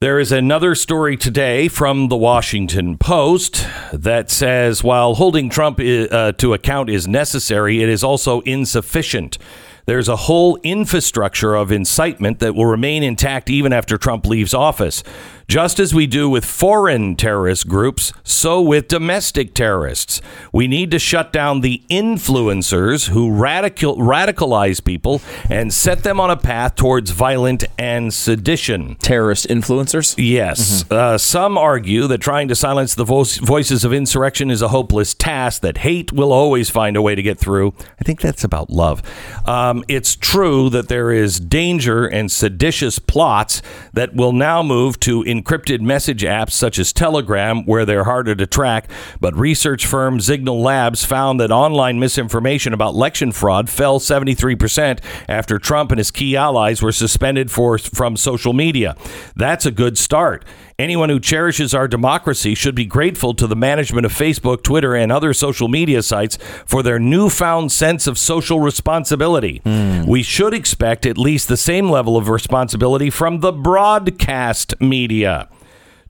There 0.00 0.20
is 0.20 0.30
another 0.30 0.76
story 0.76 1.16
today 1.16 1.66
from 1.66 2.06
the 2.08 2.16
Washington 2.16 2.96
Post 2.98 3.66
that 3.92 4.30
says 4.30 4.84
while 4.84 5.16
holding 5.16 5.50
Trump 5.50 5.80
uh, 5.80 6.30
to 6.32 6.54
account 6.54 6.88
is 6.88 7.08
necessary, 7.08 7.82
it 7.82 7.88
is 7.88 8.04
also 8.04 8.40
insufficient. 8.42 9.38
There's 9.86 10.08
a 10.08 10.14
whole 10.14 10.56
infrastructure 10.62 11.56
of 11.56 11.72
incitement 11.72 12.38
that 12.38 12.54
will 12.54 12.66
remain 12.66 13.02
intact 13.02 13.50
even 13.50 13.72
after 13.72 13.98
Trump 13.98 14.24
leaves 14.24 14.54
office. 14.54 15.02
Just 15.48 15.80
as 15.80 15.94
we 15.94 16.06
do 16.06 16.28
with 16.28 16.44
foreign 16.44 17.16
terrorist 17.16 17.68
groups, 17.68 18.12
so 18.22 18.60
with 18.60 18.86
domestic 18.86 19.54
terrorists. 19.54 20.20
We 20.52 20.68
need 20.68 20.90
to 20.90 20.98
shut 20.98 21.32
down 21.32 21.62
the 21.62 21.82
influencers 21.90 23.08
who 23.08 23.30
radical, 23.30 23.96
radicalize 23.96 24.84
people 24.84 25.22
and 25.48 25.72
set 25.72 26.02
them 26.02 26.20
on 26.20 26.28
a 26.28 26.36
path 26.36 26.74
towards 26.74 27.12
violent 27.12 27.64
and 27.78 28.12
sedition. 28.12 28.96
Terrorist 28.96 29.48
influencers. 29.48 30.14
Yes. 30.18 30.84
Uh, 30.90 31.16
some 31.16 31.56
argue 31.56 32.06
that 32.08 32.18
trying 32.18 32.48
to 32.48 32.54
silence 32.54 32.94
the 32.94 33.04
vo- 33.04 33.24
voices 33.24 33.86
of 33.86 33.92
insurrection 33.94 34.50
is 34.50 34.60
a 34.60 34.68
hopeless 34.68 35.14
task, 35.14 35.62
that 35.62 35.78
hate 35.78 36.12
will 36.12 36.30
always 36.30 36.68
find 36.68 36.94
a 36.94 37.00
way 37.00 37.14
to 37.14 37.22
get 37.22 37.38
through. 37.38 37.72
I 37.98 38.04
think 38.04 38.20
that's 38.20 38.44
about 38.44 38.68
love. 38.68 39.02
Um, 39.48 39.82
it's 39.88 40.14
true 40.14 40.68
that 40.68 40.88
there 40.88 41.10
is 41.10 41.40
danger 41.40 42.06
and 42.06 42.30
seditious 42.30 42.98
plots 42.98 43.62
that 43.94 44.14
will 44.14 44.34
now 44.34 44.62
move 44.62 45.00
to 45.00 45.22
encrypted 45.42 45.80
message 45.80 46.22
apps 46.22 46.52
such 46.52 46.78
as 46.78 46.92
Telegram, 46.92 47.64
where 47.64 47.84
they're 47.84 48.04
harder 48.04 48.34
to 48.34 48.46
track. 48.46 48.90
But 49.20 49.36
research 49.36 49.86
firm 49.86 50.18
Zignal 50.18 50.62
Labs 50.62 51.04
found 51.04 51.40
that 51.40 51.50
online 51.50 51.98
misinformation 51.98 52.72
about 52.72 52.94
election 52.94 53.32
fraud 53.32 53.68
fell 53.68 54.00
73% 54.00 55.00
after 55.28 55.58
Trump 55.58 55.90
and 55.90 55.98
his 55.98 56.10
key 56.10 56.36
allies 56.36 56.82
were 56.82 56.92
suspended 56.92 57.50
for, 57.50 57.78
from 57.78 58.16
social 58.16 58.52
media. 58.52 58.96
That's 59.36 59.66
a 59.66 59.70
good 59.70 59.98
start. 59.98 60.44
Anyone 60.78 61.08
who 61.08 61.18
cherishes 61.18 61.74
our 61.74 61.88
democracy 61.88 62.54
should 62.54 62.76
be 62.76 62.84
grateful 62.84 63.34
to 63.34 63.48
the 63.48 63.56
management 63.56 64.06
of 64.06 64.12
Facebook, 64.12 64.62
Twitter, 64.62 64.94
and 64.94 65.10
other 65.10 65.32
social 65.32 65.66
media 65.66 66.04
sites 66.04 66.38
for 66.66 66.84
their 66.84 67.00
newfound 67.00 67.72
sense 67.72 68.06
of 68.06 68.16
social 68.16 68.60
responsibility. 68.60 69.60
Hmm. 69.64 70.06
We 70.06 70.22
should 70.22 70.54
expect 70.54 71.04
at 71.04 71.18
least 71.18 71.48
the 71.48 71.56
same 71.56 71.90
level 71.90 72.16
of 72.16 72.28
responsibility 72.28 73.10
from 73.10 73.40
the 73.40 73.50
broadcast 73.50 74.80
media. 74.80 75.48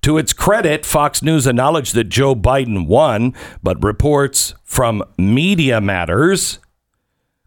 To 0.03 0.19
its 0.19 0.35
credit, 0.35 0.85
Fox 0.85 1.23
News 1.23 1.47
acknowledged 1.47 1.95
that 1.95 2.11
Joe 2.11 2.35
Biden 2.35 2.87
won, 2.87 3.33
but 3.63 3.83
reports 3.83 4.53
from 4.65 5.03
Media 5.17 5.81
Matters 5.81 6.59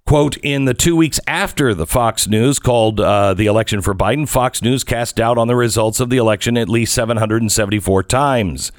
Quote, 0.06 0.38
in 0.38 0.66
the 0.66 0.74
two 0.74 0.96
weeks 0.96 1.20
after 1.26 1.74
the 1.74 1.88
Fox 1.88 2.28
News 2.28 2.60
called 2.60 3.00
uh, 3.00 3.34
the 3.34 3.46
election 3.46 3.82
for 3.82 3.94
Biden, 3.94 4.28
Fox 4.28 4.62
News 4.62 4.84
cast 4.84 5.16
doubt 5.16 5.38
on 5.38 5.48
the 5.48 5.56
results 5.56 6.00
of 6.00 6.10
the 6.10 6.18
election 6.18 6.58
at 6.58 6.68
least 6.68 6.94
774 6.94 8.04
times. 8.04 8.72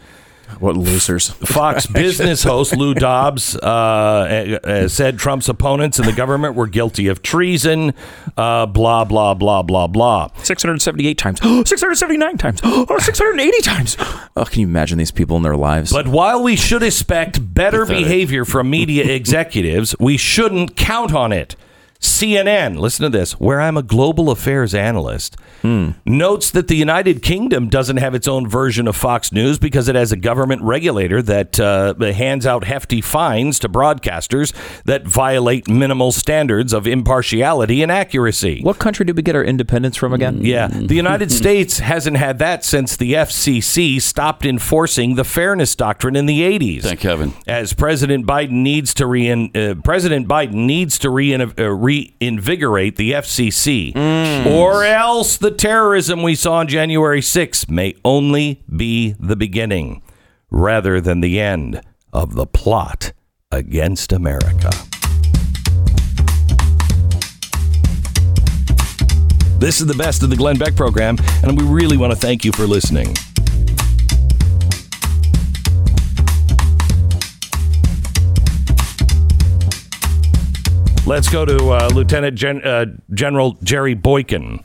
What 0.60 0.76
losers. 0.76 1.28
Fox 1.30 1.86
business 1.86 2.42
host 2.42 2.76
Lou 2.76 2.94
Dobbs 2.94 3.56
uh, 3.56 4.58
uh, 4.62 4.88
said 4.88 5.18
Trump's 5.18 5.48
opponents 5.48 5.98
in 5.98 6.06
the 6.06 6.12
government 6.12 6.54
were 6.54 6.66
guilty 6.66 7.08
of 7.08 7.22
treason, 7.22 7.94
uh, 8.36 8.66
blah, 8.66 9.04
blah, 9.04 9.34
blah, 9.34 9.62
blah, 9.62 9.86
blah. 9.86 10.28
678 10.42 11.18
times. 11.18 11.40
679 11.68 12.38
times. 12.38 12.60
Oh, 12.74 12.98
680 12.98 13.60
times. 13.62 13.96
Oh, 14.36 14.44
can 14.44 14.60
you 14.60 14.66
imagine 14.66 14.98
these 14.98 15.10
people 15.10 15.36
in 15.36 15.42
their 15.42 15.56
lives? 15.56 15.92
But 15.92 16.08
while 16.08 16.42
we 16.42 16.56
should 16.56 16.82
expect 16.82 17.54
better 17.54 17.86
behavior 17.86 18.44
from 18.44 18.70
media 18.70 19.04
executives, 19.14 19.94
we 20.00 20.16
shouldn't 20.16 20.76
count 20.76 21.14
on 21.14 21.32
it. 21.32 21.54
CNN, 22.02 22.78
listen 22.78 23.04
to 23.04 23.08
this, 23.16 23.32
where 23.38 23.60
I'm 23.60 23.76
a 23.76 23.82
global 23.82 24.30
affairs 24.30 24.74
analyst, 24.74 25.36
notes 25.62 26.50
that 26.50 26.66
the 26.66 26.74
United 26.74 27.22
Kingdom 27.22 27.68
doesn't 27.68 27.98
have 27.98 28.14
its 28.14 28.26
own 28.26 28.48
version 28.48 28.88
of 28.88 28.96
Fox 28.96 29.30
News 29.32 29.58
because 29.60 29.88
it 29.88 29.94
has 29.94 30.10
a 30.10 30.16
government 30.16 30.62
regulator 30.62 31.22
that 31.22 31.60
uh, 31.60 31.94
hands 32.12 32.44
out 32.44 32.64
hefty 32.64 33.00
fines 33.00 33.60
to 33.60 33.68
broadcasters 33.68 34.52
that 34.84 35.06
violate 35.06 35.68
minimal 35.68 36.10
standards 36.10 36.72
of 36.72 36.88
impartiality 36.88 37.82
and 37.82 37.92
accuracy. 37.92 38.62
What 38.62 38.78
country 38.78 39.04
did 39.04 39.16
we 39.16 39.22
get 39.22 39.36
our 39.36 39.44
independence 39.44 39.96
from 39.96 40.12
again? 40.12 40.44
Yeah, 40.44 40.66
the 40.68 40.96
United 40.96 41.30
States 41.42 41.78
hasn't 41.78 42.16
had 42.16 42.40
that 42.40 42.64
since 42.64 42.96
the 42.96 43.12
FCC 43.12 44.02
stopped 44.02 44.44
enforcing 44.44 45.14
the 45.14 45.24
fairness 45.24 45.76
doctrine 45.76 46.16
in 46.16 46.26
the 46.26 46.40
80s. 46.40 46.82
Thank 46.82 47.02
heaven. 47.02 47.34
As 47.46 47.72
President 47.72 48.26
Biden 48.26 48.62
needs 48.62 48.92
to 48.94 49.06
rein, 49.06 49.50
uh, 49.54 49.76
President 49.84 50.26
Biden 50.26 50.54
needs 50.66 50.98
to 50.98 51.10
rein, 51.10 51.40
uh, 51.40 51.52
reinvigorate 51.92 52.96
the 52.96 53.12
FCC, 53.12 53.92
mm. 53.92 54.46
or 54.46 54.84
else 54.84 55.36
the 55.36 55.50
terrorism 55.50 56.22
we 56.22 56.34
saw 56.34 56.54
on 56.54 56.68
January 56.68 57.20
6th 57.20 57.68
may 57.68 57.94
only 58.04 58.62
be 58.74 59.14
the 59.18 59.36
beginning, 59.36 60.02
rather 60.50 61.00
than 61.00 61.20
the 61.20 61.38
end 61.38 61.82
of 62.12 62.34
the 62.34 62.46
plot 62.46 63.12
against 63.50 64.12
America. 64.12 64.70
This 69.58 69.80
is 69.80 69.86
the 69.86 69.94
best 69.96 70.22
of 70.22 70.30
the 70.30 70.36
Glenn 70.36 70.56
Beck 70.56 70.74
program, 70.74 71.16
and 71.44 71.60
we 71.60 71.64
really 71.66 71.96
want 71.96 72.12
to 72.12 72.18
thank 72.18 72.44
you 72.44 72.52
for 72.52 72.66
listening. 72.66 73.14
Let's 81.04 81.28
go 81.28 81.44
to 81.44 81.70
uh, 81.70 81.90
Lieutenant 81.92 82.38
Gen- 82.38 82.62
uh, 82.62 82.86
General 83.12 83.58
Jerry 83.62 83.94
Boykin. 83.94 84.62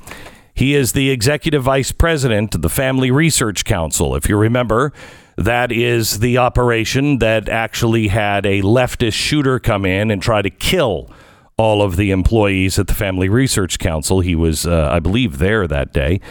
He 0.54 0.76
is 0.76 0.92
the 0.92 1.10
executive 1.10 1.64
vice 1.64 1.92
president 1.92 2.54
of 2.54 2.62
the 2.62 2.70
Family 2.70 3.10
Research 3.10 3.66
Council. 3.66 4.16
If 4.16 4.30
you 4.30 4.38
remember, 4.38 4.94
that 5.36 5.72
is 5.72 6.20
the 6.20 6.38
operation 6.38 7.18
that 7.20 7.50
actually 7.50 8.10
had 8.10 8.46
a 8.46 8.62
leftist 8.62 9.14
shooter 9.14 9.60
come 9.60 9.84
in 9.84 10.12
and 10.12 10.22
try 10.22 10.44
to 10.44 10.52
kill 10.52 11.10
all 11.58 11.82
of 11.82 11.96
the 11.96 12.12
employees 12.12 12.78
at 12.78 12.86
the 12.86 12.94
Family 12.94 13.30
Research 13.30 13.80
Council. 13.80 14.20
He 14.20 14.36
was, 14.36 14.68
uh, 14.68 14.90
I 14.92 15.00
believe, 15.00 15.40
there 15.40 15.68
that 15.68 15.92
day. 15.92 16.22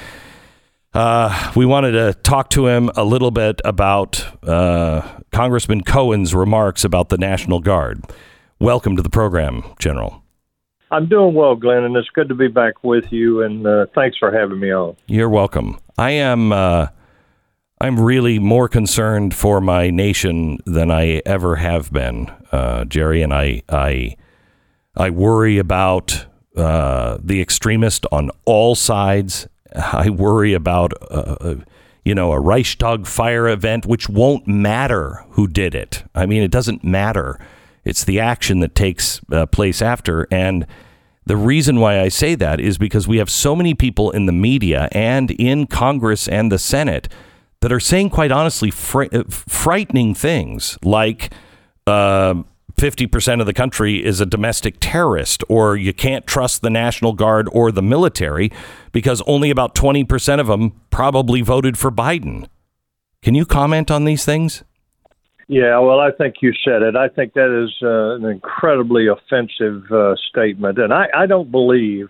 Uh, 0.95 1.53
we 1.57 1.67
wanted 1.67 1.93
to 1.93 2.15
talk 2.23 2.49
to 2.51 2.69
him 2.69 2.91
a 2.95 3.05
little 3.05 3.33
bit 3.33 3.61
about 3.65 4.25
uh, 4.49 5.03
Congressman 5.33 5.83
Cohen's 5.83 6.33
remarks 6.33 6.85
about 6.85 7.09
the 7.09 7.19
National 7.19 7.59
Guard. 7.59 8.05
Welcome 8.59 8.97
to 8.97 9.03
the 9.03 9.11
program, 9.11 9.63
General. 9.79 10.23
I'm 10.91 11.09
doing 11.09 11.35
well, 11.35 11.57
Glenn, 11.57 11.85
and 11.85 11.95
it's 11.95 12.09
good 12.15 12.29
to 12.31 12.35
be 12.35 12.49
back 12.49 12.83
with 12.83 13.13
you. 13.13 13.43
And 13.43 13.67
uh, 13.67 13.87
thanks 13.95 14.17
for 14.17 14.33
having 14.33 14.59
me 14.59 14.73
on. 14.73 14.97
You're 15.07 15.29
welcome. 15.29 15.79
I 15.99 16.13
am. 16.13 16.53
Uh, 16.53 16.87
I'm 17.83 18.01
really 18.01 18.39
more 18.39 18.67
concerned 18.67 19.35
for 19.35 19.61
my 19.61 19.91
nation 19.91 20.59
than 20.65 20.91
I 20.91 21.21
ever 21.27 21.57
have 21.57 21.93
been, 21.93 22.31
uh, 22.51 22.87
Jerry. 22.87 23.21
And 23.21 23.35
I, 23.35 23.63
I, 23.69 24.17
I 24.97 25.11
worry 25.11 25.59
about 25.59 26.25
uh, 26.57 27.19
the 27.23 27.43
extremist 27.43 28.07
on 28.11 28.31
all 28.47 28.75
sides. 28.75 29.49
I 29.75 30.09
worry 30.09 30.55
about, 30.55 30.95
uh, 31.11 31.37
uh, 31.41 31.55
you 32.07 32.15
know, 32.15 32.33
a 32.33 32.41
Reichstag 32.41 33.07
fire 33.07 33.49
event, 33.49 33.85
which 33.85 34.09
won't 34.09 34.47
matter 34.47 35.27
who 35.33 35.47
did 35.47 35.75
it. 35.75 36.05
I 36.15 36.25
mean, 36.25 36.43
it 36.43 36.51
doesn't 36.51 36.83
matter. 36.83 37.39
It's 37.87 38.05
the 38.05 38.19
action 38.19 38.59
that 38.61 38.75
takes 38.75 39.21
uh, 39.31 39.47
place 39.47 39.81
after. 39.81 40.27
And 40.31 40.67
the 41.25 41.37
reason 41.37 41.79
why 41.79 42.01
I 42.01 42.09
say 42.09 42.35
that 42.35 42.61
is 42.61 42.79
because 42.79 43.07
we 43.07 43.19
have 43.19 43.31
so 43.31 43.55
many 43.55 43.75
people 43.75 44.11
in 44.11 44.27
the 44.27 44.33
media 44.33 44.89
and 44.91 45.31
in 45.31 45.69
Congress 45.69 46.29
and 46.29 46.51
the 46.51 46.59
Senate 46.59 47.09
that 47.61 47.73
are 47.73 47.81
saying, 47.81 48.11
quite 48.11 48.33
honestly, 48.33 48.73
fr- 48.73 49.05
uh, 49.13 49.23
frightening 49.29 50.15
things 50.15 50.77
like 50.83 51.33
uh, 51.87 52.35
50% 52.77 53.41
of 53.41 53.47
the 53.47 53.55
country 53.55 54.05
is 54.05 54.21
a 54.21 54.27
domestic 54.27 54.77
terrorist, 54.81 55.45
or 55.49 55.77
you 55.77 55.95
can't 55.95 56.27
trust 56.27 56.63
the 56.63 56.71
National 56.71 57.13
Guard 57.13 57.49
or 57.53 57.71
the 57.71 57.83
military 57.83 58.51
because 58.91 59.23
only 59.27 59.51
about 59.51 59.77
20% 59.77 60.41
of 60.41 60.49
them 60.49 60.73
probably 60.91 61.41
voted 61.41 61.79
for 61.79 61.93
Biden. 61.93 62.49
Can 63.23 63.37
you 63.37 63.47
comment 63.47 63.93
on 63.93 64.05
these 64.05 64.25
things? 64.25 64.65
Yeah, 65.49 65.79
well, 65.79 66.01
I 66.01 66.11
think 66.11 66.37
you 66.43 66.53
said 66.65 66.83
it. 66.83 66.97
I 66.97 67.09
think 67.09 67.35
that 67.35 67.65
is 67.65 67.73
uh, 67.81 68.17
an 68.17 68.25
incredibly 68.25 69.07
offensive 69.07 69.85
uh, 69.93 70.17
statement, 70.29 70.79
and 70.79 70.93
I, 70.93 71.07
I 71.15 71.27
don't 71.27 71.53
believe 71.53 72.09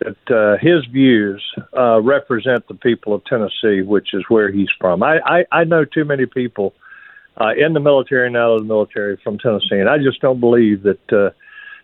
that 0.00 0.30
uh, 0.30 0.56
his 0.60 0.84
views 0.86 1.44
uh, 1.76 2.00
represent 2.00 2.66
the 2.66 2.74
people 2.74 3.14
of 3.14 3.24
Tennessee, 3.24 3.82
which 3.82 4.12
is 4.12 4.24
where 4.28 4.50
he's 4.50 4.68
from. 4.80 5.04
I, 5.04 5.18
I, 5.24 5.44
I 5.52 5.64
know 5.64 5.84
too 5.84 6.04
many 6.04 6.26
people 6.26 6.74
uh, 7.40 7.52
in 7.56 7.74
the 7.74 7.80
military 7.80 8.26
and 8.26 8.36
out 8.36 8.54
of 8.54 8.60
the 8.60 8.66
military 8.66 9.18
from 9.22 9.38
Tennessee, 9.38 9.78
and 9.78 9.88
I 9.88 9.98
just 9.98 10.20
don't 10.20 10.40
believe 10.40 10.82
that 10.82 11.12
uh, 11.12 11.30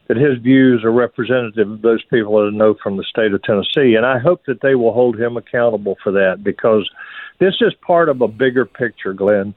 that 0.09 0.17
his 0.19 0.39
views 0.43 0.85
are 0.85 0.93
representative 0.93 1.71
of 1.71 1.83
those 1.83 2.03
people 2.11 2.35
that 2.35 2.51
I 2.53 2.57
know 2.57 2.75
from 2.83 2.99
the 2.99 3.05
state 3.05 3.33
of 3.33 3.43
Tennessee. 3.43 3.95
And 3.95 4.05
I 4.05 4.19
hope 4.19 4.45
that 4.47 4.61
they 4.61 4.75
will 4.75 4.93
hold 4.93 5.19
him 5.19 5.39
accountable 5.39 5.97
for 6.03 6.13
that 6.13 6.45
because 6.45 6.91
this 7.39 7.55
is 7.63 7.73
part 7.81 8.11
of 8.11 8.21
a 8.21 8.29
bigger 8.29 8.67
picture, 8.67 9.15
Glenn 9.15 9.55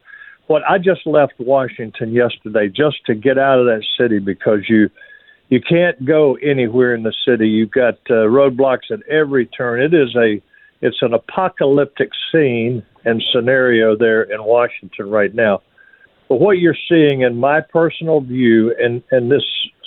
what 0.47 0.63
I 0.67 0.77
just 0.77 1.05
left 1.05 1.33
Washington 1.37 2.13
yesterday 2.13 2.69
just 2.69 3.05
to 3.05 3.15
get 3.15 3.37
out 3.37 3.59
of 3.59 3.65
that 3.65 3.85
city 3.97 4.19
because 4.19 4.61
you 4.67 4.89
you 5.49 5.61
can't 5.61 6.03
go 6.03 6.35
anywhere 6.43 6.93
in 6.93 7.03
the 7.03 7.13
city. 7.25 7.47
You've 7.47 7.71
got 7.71 7.95
uh, 8.09 8.27
roadblocks 8.27 8.91
at 8.91 8.99
every 9.07 9.45
turn. 9.45 9.81
It 9.81 9.93
is 9.93 10.15
a 10.15 10.41
it's 10.81 11.01
an 11.01 11.13
apocalyptic 11.13 12.09
scene 12.31 12.83
and 13.05 13.23
scenario 13.31 13.95
there 13.95 14.23
in 14.23 14.43
Washington 14.43 15.09
right 15.09 15.33
now. 15.33 15.61
But 16.29 16.41
what 16.41 16.59
you're 16.59 16.75
seeing, 16.89 17.21
in 17.21 17.37
my 17.37 17.61
personal 17.61 18.21
view, 18.21 18.75
and 18.79 19.03
and 19.11 19.31
this 19.31 19.43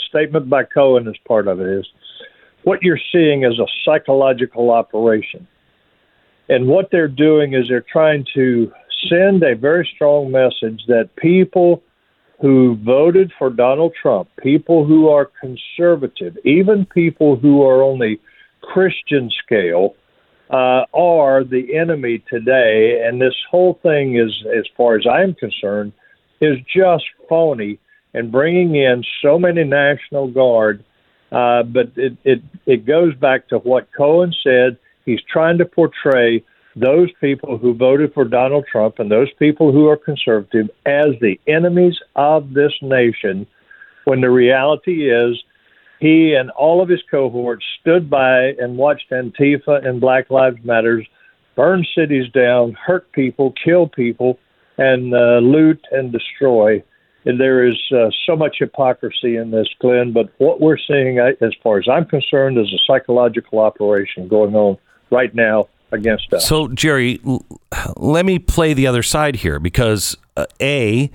statement 0.09 0.49
by 0.49 0.65
Cohen 0.65 1.07
is 1.09 1.17
part 1.27 1.49
of 1.49 1.61
it, 1.61 1.69
is 1.69 1.87
what 2.65 2.83
you're 2.83 3.01
seeing 3.13 3.45
is 3.45 3.59
a 3.59 3.67
psychological 3.85 4.71
operation. 4.71 5.47
And 6.49 6.67
what 6.67 6.91
they're 6.91 7.09
doing 7.09 7.55
is 7.55 7.69
they're 7.69 7.85
trying 7.93 8.27
to 8.35 8.73
send 9.09 9.43
a 9.43 9.55
very 9.55 9.89
strong 9.95 10.31
message 10.31 10.83
that 10.89 11.11
people 11.17 11.83
who 12.41 12.77
voted 12.85 13.33
for 13.39 13.51
Donald 13.51 13.93
Trump, 14.01 14.29
people 14.43 14.87
who 14.87 15.09
are 15.09 15.31
conservative, 15.41 16.37
even 16.45 16.87
people 16.87 17.37
who 17.37 17.63
are 17.63 17.83
on 17.83 17.99
the 17.99 18.17
Christian 18.63 19.31
scale, 19.45 19.95
uh, 20.51 20.85
are 20.93 21.45
the 21.45 21.77
enemy 21.77 22.23
today. 22.29 23.03
And 23.05 23.21
this 23.21 23.37
whole 23.51 23.79
thing 23.83 24.17
is, 24.17 24.33
as 24.57 24.65
far 24.77 24.97
as 24.97 25.07
I'm 25.07 25.35
concerned, 25.35 25.93
is 26.41 26.57
just 26.75 27.05
phony 27.29 27.79
and 28.15 28.33
bringing 28.33 28.75
in 28.75 29.05
so 29.23 29.39
many 29.39 29.63
National 29.65 30.29
Guard. 30.29 30.85
Uh, 31.31 31.63
but 31.63 31.93
it, 31.97 32.17
it, 32.25 32.43
it 32.67 32.87
goes 32.87 33.15
back 33.15 33.49
to 33.49 33.59
what 33.59 33.89
Cohen 33.97 34.35
said. 34.43 34.77
He's 35.05 35.21
trying 35.31 35.59
to 35.59 35.65
portray 35.65 36.43
those 36.81 37.11
people 37.21 37.59
who 37.59 37.75
voted 37.75 38.13
for 38.15 38.25
Donald 38.25 38.65
Trump 38.71 38.99
and 38.99 39.11
those 39.11 39.33
people 39.39 39.73
who 39.73 39.87
are 39.89 39.97
conservative 39.97 40.71
as 40.87 41.11
the 41.21 41.39
enemies 41.47 41.99
of 42.17 42.55
this 42.55 42.73
nation 42.81 43.47
when 44.05 44.21
the 44.21 44.31
reality 44.31 45.11
is 45.11 45.43
he 46.01 46.35
and 46.35 46.51
all 46.51 46.83
of 46.83 46.89
his 46.89 47.03
cohorts 47.11 47.65
stood 47.81 48.09
by 48.09 48.53
and 48.59 48.79
watched 48.79 49.11
Antifa 49.11 49.87
and 49.87 50.01
Black 50.01 50.31
Lives 50.31 50.57
Matters 50.65 51.07
burn 51.57 51.85
cities 51.95 52.31
down, 52.33 52.73
hurt 52.73 53.13
people, 53.13 53.53
kill 53.63 53.87
people, 53.87 54.39
and 54.79 55.15
uh, 55.15 55.39
loot 55.39 55.79
and 55.93 56.11
destroy. 56.11 56.83
And 57.27 57.39
there 57.39 57.67
is 57.67 57.79
uh, 57.95 58.09
so 58.25 58.35
much 58.35 58.57
hypocrisy 58.59 59.37
in 59.37 59.51
this, 59.51 59.69
Glenn. 59.79 60.15
But 60.15 60.31
what 60.39 60.63
we're 60.63 60.79
seeing, 60.79 61.19
as 61.19 61.53
far 61.63 61.79
as 61.79 61.87
I'm 61.87 62.07
concerned, 62.07 62.57
is 62.57 62.73
a 62.73 62.81
psychological 62.87 63.59
operation 63.59 64.27
going 64.27 64.55
on 64.55 64.79
right 65.11 65.35
now 65.35 65.69
against 65.93 66.33
us. 66.33 66.47
So, 66.47 66.69
Jerry, 66.69 67.21
l- 67.27 67.45
let 67.97 68.25
me 68.25 68.39
play 68.39 68.75
the 68.75 68.87
other 68.87 69.03
side 69.03 69.37
here 69.37 69.59
because 69.59 70.17
uh, 70.37 70.47
a, 70.61 71.11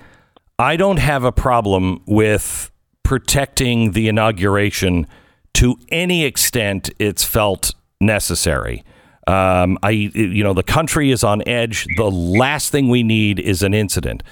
I 0.58 0.76
don't 0.76 0.98
have 0.98 1.24
a 1.24 1.32
problem 1.32 2.02
with 2.06 2.70
protecting 3.02 3.92
the 3.92 4.08
inauguration 4.08 5.06
to 5.54 5.76
any 5.88 6.24
extent 6.24 6.90
it's 6.98 7.24
felt 7.24 7.74
necessary. 8.00 8.84
Um, 9.26 9.78
I, 9.82 9.90
you 9.90 10.44
know, 10.44 10.54
the 10.54 10.62
country 10.62 11.10
is 11.10 11.24
on 11.24 11.46
edge. 11.48 11.86
The 11.96 12.10
last 12.10 12.70
thing 12.70 12.88
we 12.88 13.02
need 13.02 13.40
is 13.40 13.62
an 13.62 13.74
incident. 13.74 14.22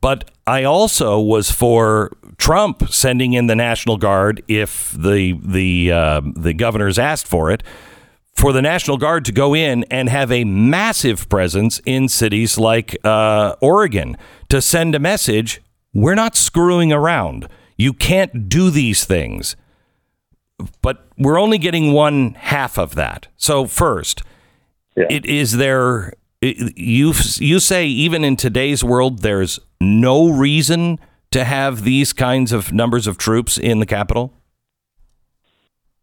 But 0.00 0.30
I 0.46 0.64
also 0.64 1.18
was 1.18 1.50
for 1.50 2.12
Trump 2.36 2.88
sending 2.90 3.32
in 3.32 3.46
the 3.46 3.56
National 3.56 3.96
Guard 3.96 4.42
if 4.48 4.92
the 4.92 5.38
the 5.42 5.92
uh, 5.92 6.20
the 6.36 6.52
governors 6.52 6.98
asked 6.98 7.26
for 7.26 7.50
it 7.50 7.62
for 8.34 8.52
the 8.52 8.62
National 8.62 8.96
Guard 8.96 9.24
to 9.26 9.32
go 9.32 9.54
in 9.54 9.84
and 9.90 10.08
have 10.08 10.30
a 10.32 10.44
massive 10.44 11.28
presence 11.28 11.80
in 11.86 12.08
cities 12.08 12.58
like 12.58 12.96
uh, 13.04 13.54
Oregon 13.60 14.16
to 14.48 14.60
send 14.60 14.94
a 14.94 14.98
message 14.98 15.60
we're 15.96 16.16
not 16.16 16.34
screwing 16.36 16.92
around. 16.92 17.46
You 17.76 17.92
can't 17.92 18.48
do 18.48 18.70
these 18.70 19.04
things. 19.04 19.54
but 20.82 21.06
we're 21.18 21.38
only 21.38 21.58
getting 21.58 21.92
one 21.92 22.34
half 22.34 22.78
of 22.78 22.94
that. 22.96 23.28
So 23.36 23.66
first, 23.66 24.22
it 25.08 25.24
is 25.26 25.52
there. 25.56 26.12
it- 26.40 26.76
You 26.76 27.12
you 27.38 27.60
say 27.60 27.86
even 27.86 28.24
in 28.24 28.36
today's 28.36 28.82
world, 28.84 29.20
there's 29.22 29.58
no 29.80 30.28
reason 30.28 30.98
to 31.30 31.44
have 31.44 31.82
these 31.84 32.12
kinds 32.12 32.52
of 32.52 32.72
numbers 32.72 33.06
of 33.06 33.18
troops 33.18 33.56
in 33.58 33.78
the 33.80 33.86
capital. 33.86 34.32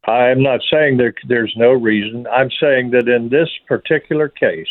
I'm 0.06 0.42
not 0.42 0.62
saying 0.72 0.98
there, 0.98 1.14
there's 1.28 1.54
no 1.56 1.72
reason. 1.72 2.26
I'm 2.32 2.50
saying 2.60 2.92
that 2.92 3.08
in 3.08 3.30
this 3.30 3.50
particular 3.68 4.30
case, 4.30 4.68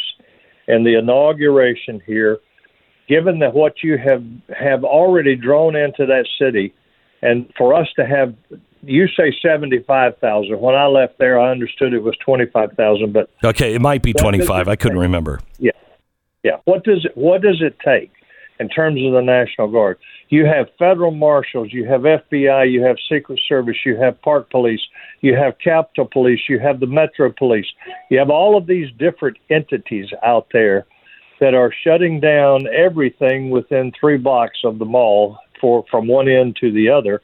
and 0.67 0.85
the 0.85 0.99
inauguration 0.99 2.01
here, 2.05 2.39
given 3.09 3.39
that 3.41 3.55
what 3.55 3.83
you 3.83 3.97
have 3.99 4.25
have 4.57 4.83
already 4.85 5.37
drawn 5.37 5.77
into 5.77 6.07
that 6.07 6.27
city, 6.41 6.75
and 7.23 7.53
for 7.57 7.75
us 7.75 7.87
to 7.97 8.05
have, 8.07 8.35
you 8.83 9.07
say 9.09 9.33
seventy 9.43 9.79
five 9.87 10.17
thousand. 10.19 10.61
When 10.61 10.75
I 10.75 10.87
left 10.87 11.19
there, 11.19 11.39
I 11.39 11.51
understood 11.51 11.93
it 11.93 12.03
was 12.03 12.17
twenty 12.25 12.47
five 12.47 12.73
thousand, 12.73 13.13
but 13.13 13.31
Okay, 13.45 13.75
it 13.75 13.81
might 13.81 14.03
be 14.03 14.13
25. 14.13 14.67
I 14.69 14.75
couldn't 14.77 14.97
take? 14.97 15.03
remember. 15.03 15.41
yeah, 15.59 15.71
yeah. 16.43 16.57
What 16.65 16.83
does 16.85 17.05
it 17.05 17.17
What 17.17 17.41
does 17.43 17.61
it 17.63 17.77
take 17.85 18.11
in 18.59 18.69
terms 18.69 19.01
of 19.05 19.13
the 19.13 19.23
National 19.23 19.69
Guard? 19.69 19.99
You 20.29 20.47
have 20.47 20.69
federal 20.79 21.11
marshals, 21.11 21.73
you 21.73 21.87
have 21.87 22.03
FBI, 22.03 22.71
you 22.71 22.83
have 22.85 22.97
Secret 23.11 23.41
Service, 23.49 23.77
you 23.85 23.97
have 23.97 24.21
Park 24.23 24.49
Police, 24.51 24.81
you 25.21 25.35
have 25.37 25.59
Capitol 25.63 26.09
Police, 26.11 26.41
you 26.49 26.59
have 26.59 26.81
the 26.81 26.87
Metro 26.87 27.33
Police. 27.37 27.67
You 28.11 28.19
have 28.19 28.31
all 28.31 28.57
of 28.57 28.67
these 28.67 28.89
different 28.99 29.37
entities 29.51 30.09
out 30.25 30.47
there 30.53 30.87
that 31.41 31.55
are 31.55 31.73
shutting 31.85 32.21
down 32.21 32.67
everything 32.69 33.51
within 33.51 33.93
three 33.99 34.19
blocks 34.19 34.59
of 34.65 34.79
the 34.79 34.85
mall 34.85 35.39
for 35.61 35.85
from 35.91 36.07
one 36.07 36.29
end 36.29 36.57
to 36.61 36.73
the 36.73 36.89
other, 36.89 37.21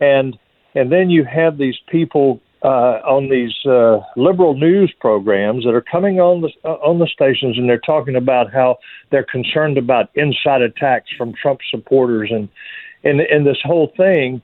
and 0.00 0.38
and 0.74 0.92
then 0.92 1.10
you 1.10 1.24
have 1.24 1.58
these 1.58 1.76
people 1.88 2.40
uh, 2.62 3.00
on 3.06 3.28
these 3.28 3.54
uh, 3.66 4.00
liberal 4.16 4.54
news 4.54 4.92
programs 5.00 5.64
that 5.64 5.74
are 5.74 5.80
coming 5.80 6.18
on 6.18 6.40
the 6.40 6.50
uh, 6.64 6.74
on 6.74 6.98
the 6.98 7.06
stations 7.06 7.56
and 7.56 7.68
they're 7.68 7.78
talking 7.78 8.16
about 8.16 8.52
how 8.52 8.76
they're 9.10 9.26
concerned 9.30 9.78
about 9.78 10.10
inside 10.14 10.60
attacks 10.62 11.10
from 11.16 11.32
Trump 11.40 11.60
supporters 11.70 12.30
and 12.32 12.48
and 13.04 13.20
and 13.20 13.46
this 13.46 13.58
whole 13.62 13.92
thing. 13.96 14.42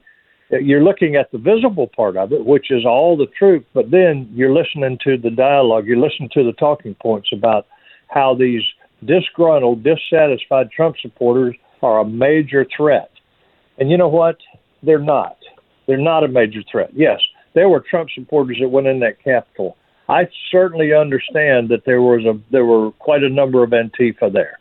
You're 0.50 0.82
looking 0.82 1.16
at 1.16 1.32
the 1.32 1.38
visible 1.38 1.90
part 1.96 2.16
of 2.16 2.32
it, 2.32 2.44
which 2.44 2.70
is 2.70 2.84
all 2.84 3.16
the 3.16 3.26
truth, 3.38 3.64
but 3.72 3.90
then 3.90 4.30
you're 4.32 4.52
listening 4.52 4.98
to 5.04 5.16
the 5.16 5.30
dialogue. 5.30 5.86
You're 5.86 5.96
listening 5.96 6.28
to 6.34 6.44
the 6.44 6.52
talking 6.52 6.94
points 6.94 7.30
about 7.32 7.66
how 8.08 8.34
these 8.34 8.62
disgruntled, 9.04 9.82
dissatisfied 9.82 10.70
Trump 10.70 10.96
supporters 11.00 11.56
are 11.82 12.00
a 12.00 12.04
major 12.04 12.66
threat. 12.76 13.10
And 13.78 13.90
you 13.90 13.96
know 13.96 14.08
what? 14.08 14.36
They're 14.82 14.98
not. 14.98 15.36
They're 15.86 15.96
not 15.96 16.24
a 16.24 16.28
major 16.28 16.60
threat. 16.70 16.90
Yes, 16.94 17.20
there 17.54 17.68
were 17.68 17.80
Trump 17.80 18.10
supporters 18.14 18.58
that 18.60 18.68
went 18.68 18.86
in 18.86 19.00
that 19.00 19.22
Capitol. 19.22 19.76
I 20.08 20.28
certainly 20.50 20.92
understand 20.92 21.70
that 21.70 21.84
there 21.86 22.02
was 22.02 22.24
a 22.26 22.38
there 22.50 22.66
were 22.66 22.90
quite 22.92 23.22
a 23.22 23.28
number 23.28 23.62
of 23.62 23.70
Antifa 23.70 24.30
there, 24.30 24.58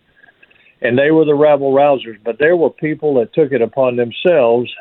and 0.82 0.98
they 0.98 1.12
were 1.12 1.26
the 1.26 1.36
rabble 1.36 1.74
rousers. 1.74 2.17
But 2.24 2.39
there 2.39 2.56
were 2.56 2.69
people 2.69 3.13
that 3.15 3.34
took 3.34 3.52
it 3.52 3.62
upon 3.62 3.98
themselves 3.98 4.74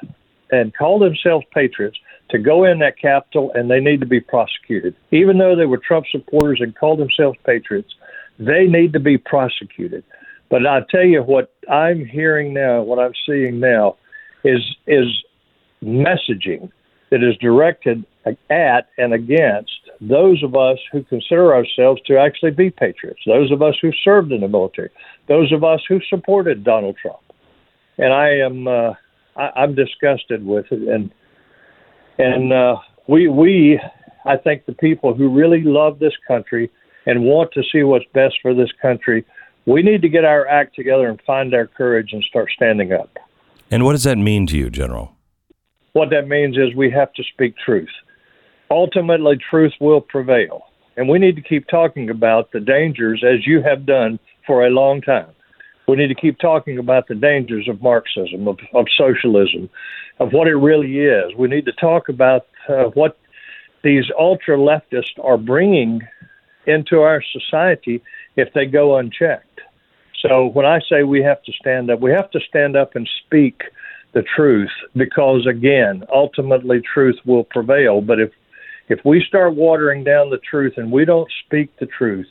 and 0.53 0.75
call 0.77 0.99
themselves 0.99 1.45
patriots 1.53 1.99
to 2.31 2.39
go 2.39 2.65
in 2.65 2.79
that 2.79 2.99
Capitol, 2.99 3.51
and 3.55 3.71
they 3.71 3.81
need 3.81 4.01
to 4.01 4.07
be 4.07 4.21
prosecuted. 4.21 4.95
Even 5.11 5.39
though 5.39 5.57
they 5.57 5.67
were 5.67 5.79
Trump 5.79 6.07
supporters 6.11 6.61
and 6.61 6.77
called 6.77 7.01
themselves 7.01 7.39
patriots, 7.45 7.95
they 8.39 8.67
need 8.67 8.93
to 8.93 9.01
be 9.01 9.19
prosecuted. 9.19 10.05
But 10.51 10.67
I 10.67 10.83
tell 10.91 11.05
you 11.05 11.23
what 11.23 11.53
I'm 11.71 12.05
hearing 12.05 12.53
now, 12.55 12.83
what 12.83 12.99
I'm 12.99 13.15
seeing 13.27 13.59
now, 13.59 13.97
is 14.45 14.61
is 14.87 15.07
messaging 15.83 16.71
that 17.11 17.23
is 17.23 17.37
directed 17.39 18.05
at 18.51 18.89
and 18.99 19.13
against 19.13 19.73
those 20.01 20.43
of 20.43 20.55
us 20.55 20.79
who 20.93 21.03
consider 21.05 21.55
ourselves 21.55 22.01
to 22.07 22.19
actually 22.19 22.51
be 22.51 22.71
patriots, 22.71 23.21
those 23.27 23.51
of 23.51 23.63
us 23.63 23.75
who 23.81 23.93
served 24.05 24.33
in 24.33 24.41
the 24.41 24.49
military, 24.49 24.91
those 25.29 25.53
of 25.53 25.65
us 25.65 25.81
who 25.89 26.01
supported 26.09 26.65
Donald 26.65 26.97
Trump. 27.01 27.21
And 27.99 28.13
I 28.13 28.31
am 28.31 28.67
uh, 28.67 28.95
I, 29.37 29.51
I'm 29.57 29.75
disgusted 29.75 30.45
with 30.45 30.67
it, 30.71 30.89
and 30.89 31.13
and 32.19 32.53
uh, 32.53 32.77
we 33.09 33.29
we 33.29 33.81
I 34.25 34.37
think 34.37 34.67
the 34.67 34.75
people 34.75 35.15
who 35.15 35.29
really 35.29 35.63
love 35.63 35.99
this 35.99 36.15
country 36.27 36.71
and 37.07 37.25
want 37.25 37.53
to 37.53 37.63
see 37.73 37.83
what's 37.83 38.05
best 38.15 38.37
for 38.43 38.55
this 38.55 38.71
country, 38.81 39.25
we 39.67 39.83
need 39.83 40.03
to 40.03 40.09
get 40.09 40.25
our 40.25 40.47
act 40.47 40.75
together 40.75 41.09
and 41.09 41.21
find 41.27 41.55
our 41.55 41.67
courage 41.67 42.11
and 42.13 42.23
start 42.25 42.51
standing 42.55 42.93
up. 42.93 43.11
And 43.71 43.85
what 43.85 43.93
does 43.93 44.05
that 44.05 44.19
mean 44.19 44.47
to 44.49 44.57
you, 44.57 44.71
General? 44.71 45.13
What 45.93 46.11
that 46.11 46.29
means 46.29 46.57
is 46.57 46.75
we 46.77 46.91
have 46.91 47.13
to 47.15 47.23
speak 47.35 47.55
truth. 47.57 47.89
Ultimately, 48.71 49.37
truth 49.51 49.73
will 49.81 50.01
prevail. 50.01 50.63
And 50.97 51.09
we 51.09 51.19
need 51.19 51.37
to 51.37 51.43
keep 51.43 51.67
talking 51.69 52.11
about 52.11 52.53
the 52.53 52.61
dangers, 52.61 53.25
as 53.27 53.47
you 53.47 53.63
have 53.63 53.87
done 53.87 54.19
for 54.47 54.67
a 54.67 54.71
long 54.71 55.01
time. 55.01 55.31
We 55.89 55.97
need 55.97 56.09
to 56.09 56.15
keep 56.15 56.39
talking 56.39 56.79
about 56.79 57.09
the 57.09 57.15
dangers 57.15 57.69
of 57.69 57.83
Marxism, 57.83 58.47
of, 58.47 58.59
of 58.75 58.87
socialism, 58.97 59.69
of 60.21 60.33
what 60.33 60.47
it 60.47 60.55
really 60.55 60.99
is. 60.99 61.35
We 61.37 61.49
need 61.49 61.65
to 61.67 61.73
talk 61.73 62.09
about 62.09 62.47
uh, 62.69 62.85
what 62.95 63.19
these 63.83 64.05
ultra 64.19 64.57
leftists 64.57 65.19
are 65.23 65.37
bringing 65.37 66.01
into 66.67 67.01
our 67.01 67.23
society 67.33 68.03
if 68.37 68.53
they 68.55 68.67
go 68.67 68.97
unchecked. 68.97 69.61
So 70.21 70.47
when 70.47 70.65
I 70.65 70.81
say 70.89 71.03
we 71.03 71.23
have 71.23 71.43
to 71.43 71.53
stand 71.53 71.91
up, 71.91 72.01
we 72.01 72.13
have 72.13 72.31
to 72.31 72.41
stand 72.49 72.77
up 72.77 72.95
and 72.95 73.09
speak 73.27 73.63
the 74.13 74.23
truth 74.37 74.71
because 74.95 75.47
again, 75.47 76.05
ultimately 76.15 76.81
truth 76.81 77.17
will 77.25 77.45
prevail. 77.45 78.01
But 78.01 78.21
if 78.21 78.31
if 78.89 79.01
we 79.05 79.25
start 79.27 79.55
watering 79.55 80.05
down 80.05 80.31
the 80.31 80.39
truth 80.39 80.75
and 80.77 80.93
we 80.93 81.05
don't 81.05 81.31
speak 81.47 81.71
the 81.79 81.87
truth 81.87 82.27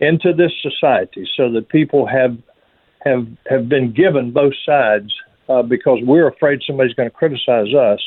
into 0.00 0.32
this 0.32 0.52
society 0.60 1.26
so 1.36 1.50
that 1.52 1.68
people 1.68 2.06
have 2.06 2.36
have 3.06 3.26
have 3.48 3.68
been 3.68 3.92
given 3.92 4.32
both 4.32 4.54
sides 4.64 5.14
uh, 5.48 5.62
because 5.62 5.98
we're 6.02 6.28
afraid 6.28 6.60
somebody's 6.66 6.94
going 6.94 7.08
to 7.08 7.14
criticize 7.14 7.72
us, 7.74 8.00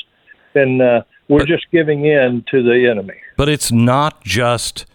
then 0.54 0.82
uh, 0.82 1.02
we're 1.28 1.46
just 1.46 1.66
giving 1.72 2.06
in 2.06 2.44
to 2.52 2.62
the 2.62 2.88
enemy. 2.90 3.16
But 3.38 3.50
it's 3.50 3.72
not 3.72 4.24
just 4.24 4.86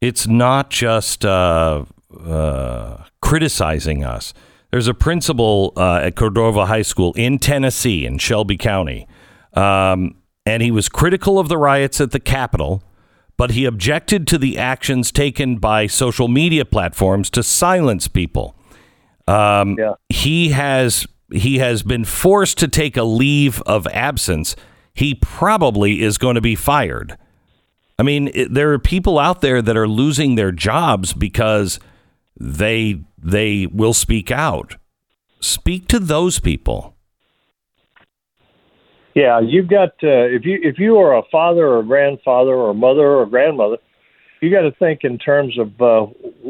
it's 0.00 0.26
not 0.26 0.70
just 0.70 1.24
uh, 1.24 1.84
uh, 2.24 3.04
criticizing 3.20 4.04
us. 4.04 4.32
There's 4.70 4.88
a 4.88 4.94
principal 4.94 5.72
uh, 5.76 5.96
at 5.96 6.16
Cordova 6.16 6.66
High 6.66 6.82
School 6.82 7.12
in 7.14 7.38
Tennessee 7.38 8.06
in 8.06 8.18
Shelby 8.18 8.56
County, 8.56 9.08
um, 9.54 10.16
and 10.46 10.62
he 10.62 10.70
was 10.70 10.88
critical 10.88 11.38
of 11.38 11.48
the 11.48 11.58
riots 11.58 12.00
at 12.00 12.12
the 12.12 12.20
Capitol, 12.20 12.82
but 13.36 13.52
he 13.52 13.64
objected 13.64 14.26
to 14.28 14.38
the 14.38 14.58
actions 14.58 15.10
taken 15.10 15.56
by 15.56 15.86
social 15.86 16.28
media 16.28 16.64
platforms 16.64 17.30
to 17.30 17.42
silence 17.42 18.06
people. 18.06 18.54
Um, 19.30 19.76
He 20.08 20.50
has 20.50 21.06
he 21.32 21.58
has 21.58 21.82
been 21.82 22.04
forced 22.04 22.58
to 22.58 22.68
take 22.68 22.96
a 22.96 23.04
leave 23.04 23.62
of 23.62 23.86
absence. 23.88 24.56
He 24.94 25.14
probably 25.14 26.02
is 26.02 26.18
going 26.18 26.34
to 26.34 26.40
be 26.40 26.56
fired. 26.56 27.16
I 27.98 28.02
mean, 28.02 28.30
it, 28.34 28.52
there 28.52 28.72
are 28.72 28.78
people 28.78 29.18
out 29.18 29.40
there 29.40 29.62
that 29.62 29.76
are 29.76 29.86
losing 29.86 30.34
their 30.34 30.52
jobs 30.52 31.12
because 31.12 31.78
they 32.38 33.02
they 33.16 33.66
will 33.66 33.94
speak 33.94 34.30
out. 34.30 34.76
Speak 35.40 35.86
to 35.88 35.98
those 35.98 36.40
people. 36.40 36.96
Yeah, 39.14 39.40
you've 39.40 39.68
got 39.68 39.90
uh, 40.02 40.26
if 40.36 40.44
you 40.44 40.58
if 40.62 40.78
you 40.78 40.96
are 40.98 41.16
a 41.16 41.22
father 41.30 41.66
or 41.66 41.80
a 41.80 41.84
grandfather 41.84 42.54
or 42.54 42.70
a 42.70 42.74
mother 42.74 43.06
or 43.06 43.26
grandmother, 43.26 43.76
you 44.40 44.50
got 44.50 44.62
to 44.62 44.72
think 44.72 45.00
in 45.02 45.18
terms 45.18 45.58
of 45.58 45.80
uh, 45.80 46.06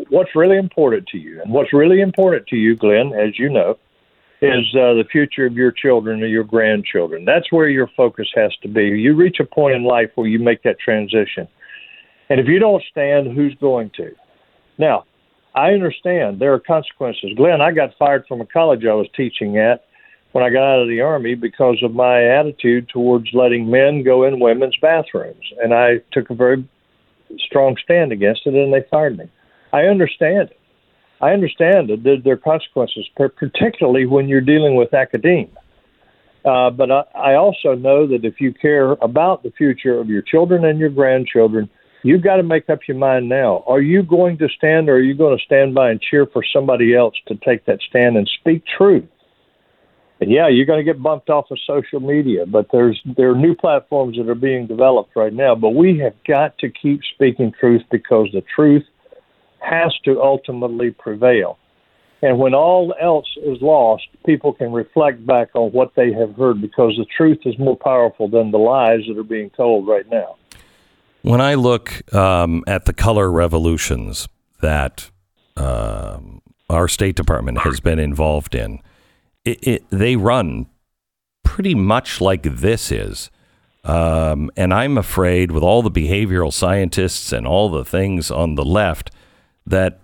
what's 0.08 0.34
really 0.34 0.56
important 0.56 1.06
to 1.08 1.18
you. 1.18 1.40
And 1.42 1.52
what's 1.52 1.72
really 1.72 2.00
important 2.00 2.46
to 2.48 2.56
you, 2.56 2.76
Glenn, 2.76 3.12
as 3.12 3.38
you 3.38 3.48
know, 3.48 3.78
is 4.42 4.64
uh, 4.74 4.94
the 4.94 5.04
future 5.10 5.46
of 5.46 5.54
your 5.54 5.70
children 5.70 6.22
or 6.22 6.26
your 6.26 6.44
grandchildren. 6.44 7.24
That's 7.24 7.52
where 7.52 7.68
your 7.68 7.90
focus 7.96 8.28
has 8.34 8.52
to 8.62 8.68
be. 8.68 8.84
You 8.84 9.14
reach 9.14 9.38
a 9.40 9.44
point 9.44 9.74
in 9.74 9.84
life 9.84 10.10
where 10.14 10.28
you 10.28 10.38
make 10.38 10.62
that 10.62 10.78
transition, 10.78 11.46
and 12.30 12.40
if 12.40 12.46
you 12.46 12.58
don't 12.58 12.82
stand, 12.90 13.36
who's 13.36 13.54
going 13.60 13.90
to? 13.96 14.14
Now, 14.78 15.04
I 15.54 15.72
understand 15.72 16.40
there 16.40 16.54
are 16.54 16.60
consequences. 16.60 17.32
Glenn, 17.36 17.60
I 17.60 17.72
got 17.72 17.90
fired 17.98 18.24
from 18.28 18.40
a 18.40 18.46
college 18.46 18.84
I 18.84 18.94
was 18.94 19.08
teaching 19.16 19.58
at 19.58 19.84
when 20.32 20.44
I 20.44 20.50
got 20.50 20.62
out 20.62 20.82
of 20.82 20.88
the 20.88 21.00
Army 21.00 21.34
because 21.34 21.78
of 21.82 21.92
my 21.92 22.24
attitude 22.24 22.88
towards 22.88 23.26
letting 23.34 23.68
men 23.68 24.04
go 24.04 24.24
in 24.24 24.38
women's 24.38 24.76
bathrooms. 24.80 25.44
And 25.60 25.74
I 25.74 26.00
took 26.12 26.30
a 26.30 26.34
very 26.34 26.64
strong 27.38 27.76
stand 27.82 28.12
against 28.12 28.46
it, 28.46 28.54
and 28.54 28.72
they 28.72 28.84
fired 28.90 29.18
me. 29.18 29.30
I 29.72 29.82
understand 29.82 30.50
it. 30.50 30.56
I 31.20 31.32
understand 31.32 31.90
that 31.90 32.02
there, 32.02 32.16
there 32.18 32.34
are 32.34 32.36
consequences, 32.36 33.06
particularly 33.16 34.06
when 34.06 34.28
you're 34.28 34.40
dealing 34.40 34.74
with 34.74 34.94
academia. 34.94 35.48
Uh, 36.44 36.70
but 36.70 36.90
I, 36.90 37.02
I 37.14 37.34
also 37.34 37.74
know 37.74 38.06
that 38.06 38.24
if 38.24 38.40
you 38.40 38.54
care 38.54 38.92
about 38.92 39.42
the 39.42 39.50
future 39.50 40.00
of 40.00 40.08
your 40.08 40.22
children 40.22 40.64
and 40.64 40.78
your 40.78 40.88
grandchildren, 40.88 41.68
you've 42.02 42.22
got 42.22 42.36
to 42.36 42.42
make 42.42 42.70
up 42.70 42.80
your 42.88 42.96
mind 42.96 43.28
now. 43.28 43.62
Are 43.66 43.82
you 43.82 44.02
going 44.02 44.38
to 44.38 44.48
stand 44.48 44.88
or 44.88 44.94
are 44.94 45.02
you 45.02 45.14
going 45.14 45.36
to 45.36 45.44
stand 45.44 45.74
by 45.74 45.90
and 45.90 46.00
cheer 46.00 46.26
for 46.26 46.42
somebody 46.42 46.94
else 46.94 47.14
to 47.28 47.34
take 47.36 47.66
that 47.66 47.80
stand 47.88 48.16
and 48.16 48.28
speak 48.40 48.64
truth? 48.78 49.04
And 50.20 50.30
yeah, 50.30 50.48
you're 50.48 50.66
going 50.66 50.78
to 50.78 50.84
get 50.84 51.02
bumped 51.02 51.30
off 51.30 51.50
of 51.50 51.58
social 51.66 51.98
media, 51.98 52.44
but 52.44 52.66
there's 52.72 53.00
there 53.16 53.30
are 53.30 53.36
new 53.36 53.54
platforms 53.54 54.18
that 54.18 54.28
are 54.28 54.34
being 54.34 54.66
developed 54.66 55.16
right 55.16 55.32
now. 55.32 55.54
But 55.54 55.70
we 55.70 55.98
have 55.98 56.14
got 56.28 56.58
to 56.58 56.68
keep 56.68 57.00
speaking 57.14 57.52
truth 57.58 57.82
because 57.90 58.28
the 58.32 58.42
truth 58.54 58.84
has 59.60 59.94
to 60.04 60.20
ultimately 60.20 60.90
prevail. 60.90 61.58
And 62.22 62.38
when 62.38 62.54
all 62.54 62.94
else 63.00 63.28
is 63.42 63.62
lost, 63.62 64.04
people 64.26 64.52
can 64.52 64.72
reflect 64.72 65.24
back 65.26 65.48
on 65.54 65.72
what 65.72 65.94
they 65.94 66.12
have 66.12 66.34
heard 66.34 66.60
because 66.60 66.94
the 66.98 67.06
truth 67.16 67.38
is 67.46 67.58
more 67.58 67.76
powerful 67.76 68.28
than 68.28 68.50
the 68.50 68.58
lies 68.58 69.00
that 69.08 69.18
are 69.18 69.24
being 69.24 69.48
told 69.50 69.88
right 69.88 70.08
now. 70.10 70.36
When 71.22 71.40
I 71.40 71.54
look 71.54 72.14
um, 72.14 72.62
at 72.66 72.84
the 72.84 72.92
color 72.92 73.30
revolutions 73.30 74.28
that 74.60 75.10
um, 75.56 76.42
our 76.68 76.88
State 76.88 77.16
Department 77.16 77.60
has 77.60 77.80
been 77.80 77.98
involved 77.98 78.54
in, 78.54 78.80
it, 79.44 79.66
it, 79.66 79.84
they 79.90 80.16
run 80.16 80.66
pretty 81.42 81.74
much 81.74 82.20
like 82.20 82.42
this 82.42 82.92
is. 82.92 83.30
Um, 83.84 84.50
and 84.56 84.74
I'm 84.74 84.98
afraid, 84.98 85.50
with 85.50 85.62
all 85.62 85.80
the 85.82 85.90
behavioral 85.90 86.52
scientists 86.52 87.32
and 87.32 87.46
all 87.46 87.70
the 87.70 87.84
things 87.84 88.30
on 88.30 88.54
the 88.54 88.64
left, 88.64 89.10
that 89.64 90.00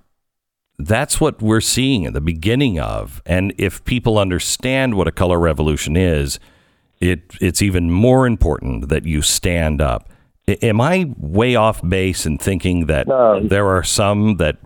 that's 0.79 1.21
what 1.21 1.43
we're 1.43 1.61
seeing 1.61 2.07
at 2.07 2.15
the 2.15 2.21
beginning 2.21 2.79
of. 2.81 3.23
And 3.27 3.53
if 3.59 3.85
people 3.85 4.19
understand 4.19 4.95
what 4.95 5.09
a 5.09 5.13
color 5.13 5.39
revolution 5.39 5.97
is, 5.97 6.39
it 7.01 7.21
it's 7.41 7.61
even 7.61 7.91
more 7.91 8.27
important 8.27 8.89
that 8.89 9.05
you 9.05 9.21
stand 9.21 9.83
up. 9.83 10.09
I, 10.49 10.53
am 10.63 10.81
I 10.81 11.13
way 11.19 11.55
off 11.55 11.87
base 11.87 12.25
in 12.25 12.39
thinking 12.39 12.87
that 12.87 13.07
No. 13.07 13.47
there 13.47 13.67
are 13.69 13.83
some 13.83 14.39
that 14.39 14.57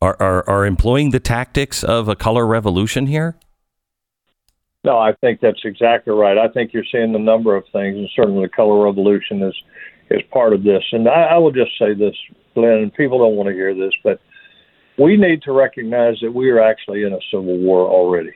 are, 0.00 0.16
are 0.20 0.48
are 0.48 0.64
employing 0.64 1.10
the 1.10 1.20
tactics 1.20 1.82
of 1.82 2.08
a 2.08 2.14
color 2.14 2.46
revolution 2.46 3.06
here? 3.08 3.36
No, 4.82 4.98
I 4.98 5.12
think 5.20 5.40
that's 5.40 5.64
exactly 5.64 6.14
right. 6.14 6.38
I 6.38 6.48
think 6.48 6.72
you're 6.72 6.84
seeing 6.90 7.14
a 7.14 7.18
number 7.18 7.54
of 7.54 7.64
things, 7.72 7.96
and 7.96 8.08
certainly 8.16 8.46
the 8.46 8.48
color 8.48 8.84
revolution 8.84 9.42
is 9.42 9.54
is 10.10 10.22
part 10.32 10.52
of 10.52 10.64
this. 10.64 10.82
And 10.92 11.08
I, 11.08 11.22
I 11.22 11.38
will 11.38 11.52
just 11.52 11.78
say 11.78 11.94
this, 11.94 12.16
Glenn, 12.54 12.78
and 12.78 12.94
people 12.94 13.18
don't 13.18 13.36
want 13.36 13.48
to 13.48 13.54
hear 13.54 13.74
this, 13.74 13.92
but 14.02 14.20
we 14.98 15.16
need 15.16 15.42
to 15.42 15.52
recognize 15.52 16.18
that 16.20 16.32
we 16.32 16.50
are 16.50 16.60
actually 16.60 17.04
in 17.04 17.12
a 17.12 17.20
civil 17.30 17.58
war 17.58 17.88
already. 17.88 18.32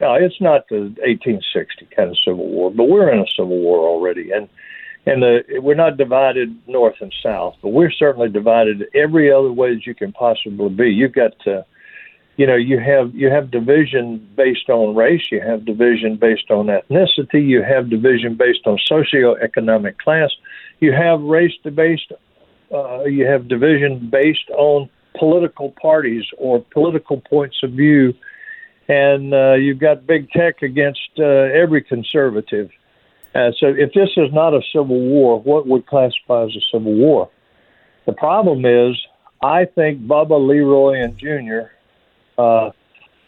Now, 0.00 0.14
it's 0.14 0.40
not 0.40 0.68
the 0.68 0.80
1860 1.04 1.88
kind 1.94 2.10
of 2.10 2.16
civil 2.24 2.48
war, 2.48 2.70
but 2.70 2.88
we're 2.88 3.12
in 3.12 3.20
a 3.20 3.26
civil 3.36 3.58
war 3.58 3.80
already, 3.80 4.30
and 4.30 4.48
and 5.04 5.20
the, 5.20 5.42
we're 5.60 5.74
not 5.74 5.96
divided 5.96 6.56
north 6.68 6.94
and 7.00 7.12
south, 7.24 7.56
but 7.60 7.70
we're 7.70 7.90
certainly 7.90 8.28
divided 8.28 8.84
every 8.94 9.32
other 9.32 9.50
way 9.50 9.74
that 9.74 9.84
you 9.84 9.96
can 9.96 10.12
possibly 10.12 10.68
be. 10.68 10.90
You've 10.90 11.12
got 11.12 11.32
uh, 11.44 11.62
you 12.36 12.46
know 12.46 12.56
you 12.56 12.78
have 12.78 13.14
you 13.14 13.28
have 13.30 13.50
division 13.50 14.26
based 14.36 14.68
on 14.70 14.94
race 14.94 15.30
you 15.30 15.40
have 15.40 15.64
division 15.64 16.16
based 16.16 16.50
on 16.50 16.66
ethnicity 16.66 17.44
you 17.44 17.62
have 17.62 17.90
division 17.90 18.34
based 18.34 18.66
on 18.66 18.78
socioeconomic 18.90 19.98
class 19.98 20.30
you 20.80 20.92
have 20.92 21.20
race 21.20 21.52
based 21.74 22.12
uh, 22.72 23.04
you 23.04 23.26
have 23.26 23.48
division 23.48 24.08
based 24.10 24.48
on 24.50 24.88
political 25.18 25.70
parties 25.80 26.24
or 26.38 26.64
political 26.72 27.20
points 27.20 27.58
of 27.62 27.72
view 27.72 28.14
and 28.88 29.34
uh, 29.34 29.52
you've 29.54 29.78
got 29.78 30.06
big 30.06 30.30
tech 30.30 30.62
against 30.62 31.10
uh, 31.18 31.22
every 31.22 31.82
conservative. 31.82 32.70
Uh, 33.34 33.50
so 33.58 33.68
if 33.68 33.92
this 33.92 34.10
is 34.16 34.32
not 34.32 34.54
a 34.54 34.60
civil 34.72 35.00
war 35.00 35.40
what 35.40 35.66
would 35.66 35.86
classify 35.86 36.44
as 36.44 36.56
a 36.56 36.60
civil 36.72 36.94
war? 36.94 37.30
The 38.06 38.12
problem 38.12 38.64
is 38.64 38.96
I 39.42 39.66
think 39.66 40.00
Bubba 40.00 40.38
Leroy 40.46 41.02
and 41.02 41.16
Jr 41.18 41.72
uh, 42.38 42.70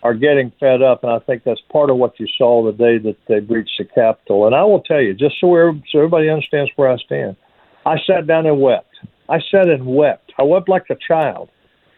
are 0.02 0.14
getting 0.14 0.52
fed 0.60 0.82
up, 0.82 1.02
and 1.02 1.12
I 1.12 1.18
think 1.20 1.44
that's 1.44 1.60
part 1.72 1.90
of 1.90 1.96
what 1.96 2.20
you 2.20 2.26
saw 2.36 2.64
the 2.64 2.72
day 2.72 2.98
that 2.98 3.16
they 3.26 3.40
breached 3.40 3.78
the 3.78 3.84
Capitol. 3.84 4.46
And 4.46 4.54
I 4.54 4.62
will 4.62 4.82
tell 4.82 5.00
you, 5.00 5.14
just 5.14 5.36
so, 5.40 5.48
so 5.90 5.98
everybody 5.98 6.28
understands 6.28 6.70
where 6.76 6.90
I 6.90 6.96
stand, 6.98 7.36
I 7.86 7.96
sat 8.06 8.26
down 8.26 8.46
and 8.46 8.60
wept. 8.60 8.94
I 9.28 9.38
sat 9.50 9.68
and 9.68 9.86
wept. 9.86 10.32
I 10.38 10.42
wept 10.42 10.68
like 10.68 10.84
a 10.90 10.96
child 10.96 11.48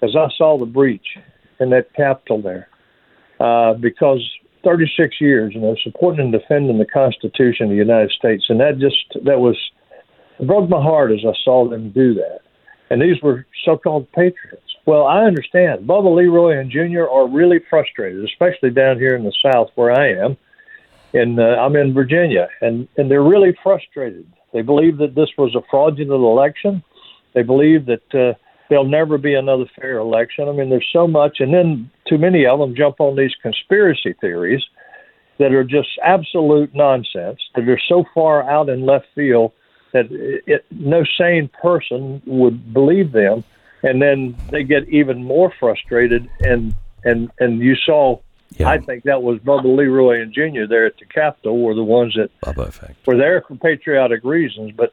as 0.03 0.15
I 0.17 0.29
saw 0.37 0.59
the 0.59 0.67
breach 0.67 1.07
in 1.59 1.71
that 1.71 1.93
Capitol 1.95 2.43
there, 2.43 2.69
uh, 3.41 3.75
because 3.75 4.21
36 4.65 5.21
years, 5.21 5.55
you 5.55 5.61
know, 5.61 5.77
supporting 5.83 6.21
and 6.21 6.33
defending 6.33 6.79
the 6.79 6.87
Constitution 6.87 7.67
of 7.67 7.71
the 7.71 7.77
United 7.77 8.11
States, 8.11 8.47
and 8.49 8.61
that 8.61 8.79
just 8.79 9.25
that 9.25 9.41
was 9.41 9.57
broke 10.45 10.69
my 10.69 10.83
heart 10.83 11.13
as 11.13 11.21
I 11.27 11.33
saw 11.45 11.69
them 11.69 11.91
do 11.91 12.15
that. 12.15 12.41
And 12.91 13.01
these 13.01 13.21
were 13.23 13.47
so-called 13.65 14.11
patriots. 14.13 14.66
Well, 14.87 15.05
I 15.05 15.23
understand. 15.25 15.87
Bubba 15.87 16.15
Leroy 16.15 16.59
and 16.59 16.71
Jr. 16.71 17.11
are 17.11 17.29
really 17.29 17.59
frustrated, 17.69 18.25
especially 18.25 18.71
down 18.71 18.99
here 18.99 19.17
in 19.17 19.25
the 19.25 19.35
South 19.43 19.69
where 19.75 19.91
I 19.91 20.11
am. 20.11 20.37
And 21.13 21.41
uh, 21.41 21.57
I'm 21.61 21.75
in 21.77 21.93
Virginia, 21.93 22.49
and, 22.61 22.87
and 22.97 23.11
they're 23.11 23.23
really 23.23 23.57
frustrated. 23.63 24.27
They 24.53 24.63
believe 24.63 24.99
that 24.99 25.15
this 25.15 25.31
was 25.37 25.55
a 25.57 25.63
fraudulent 25.71 26.23
election. 26.23 26.83
They 27.35 27.43
believe 27.43 27.87
that 27.87 28.15
uh, 28.15 28.39
there'll 28.69 28.89
never 28.89 29.19
be 29.19 29.35
another 29.35 29.65
fair 29.81 29.99
election. 29.99 30.49
I 30.49 30.53
mean, 30.53 30.71
there's 30.71 30.89
so 30.93 31.09
much, 31.09 31.39
and 31.41 31.53
then 31.53 31.91
too 32.09 32.19
many 32.19 32.47
of 32.47 32.59
them 32.59 32.75
jump 32.77 33.01
on 33.01 33.17
these 33.17 33.33
conspiracy 33.43 34.15
theories 34.21 34.63
that 35.39 35.53
are 35.53 35.65
just 35.65 35.89
absolute 36.05 36.75
nonsense, 36.75 37.41
that 37.55 37.69
are 37.69 37.81
so 37.89 38.05
far 38.15 38.49
out 38.49 38.69
in 38.69 38.87
left 38.87 39.07
field 39.15 39.53
that 39.93 40.07
it, 40.11 40.45
it, 40.47 40.65
no 40.71 41.03
sane 41.19 41.51
person 41.61 42.23
would 42.27 42.73
believe 42.73 43.13
them 43.13 43.45
and 43.83 44.01
then 44.01 44.37
they 44.51 44.63
get 44.65 44.89
even 44.89 45.23
more 45.25 45.53
frustrated 45.61 46.29
and 46.41 46.75
and 47.05 47.31
and 47.39 47.61
you 47.61 47.75
saw 47.77 48.19
Yeah. 48.57 48.69
I 48.71 48.79
think 48.79 49.05
that 49.05 49.23
was 49.23 49.39
Bubba 49.41 49.77
Leroy 49.77 50.21
and 50.23 50.33
Jr. 50.33 50.67
there 50.69 50.87
at 50.87 50.97
the 50.99 51.05
Capitol 51.07 51.61
were 51.63 51.75
the 51.75 51.85
ones 51.85 52.15
that 52.17 52.31
Bubba 52.45 52.69
effect. 52.69 53.07
were 53.07 53.17
there 53.17 53.43
for 53.47 53.57
patriotic 53.57 54.23
reasons, 54.25 54.73
but 54.77 54.93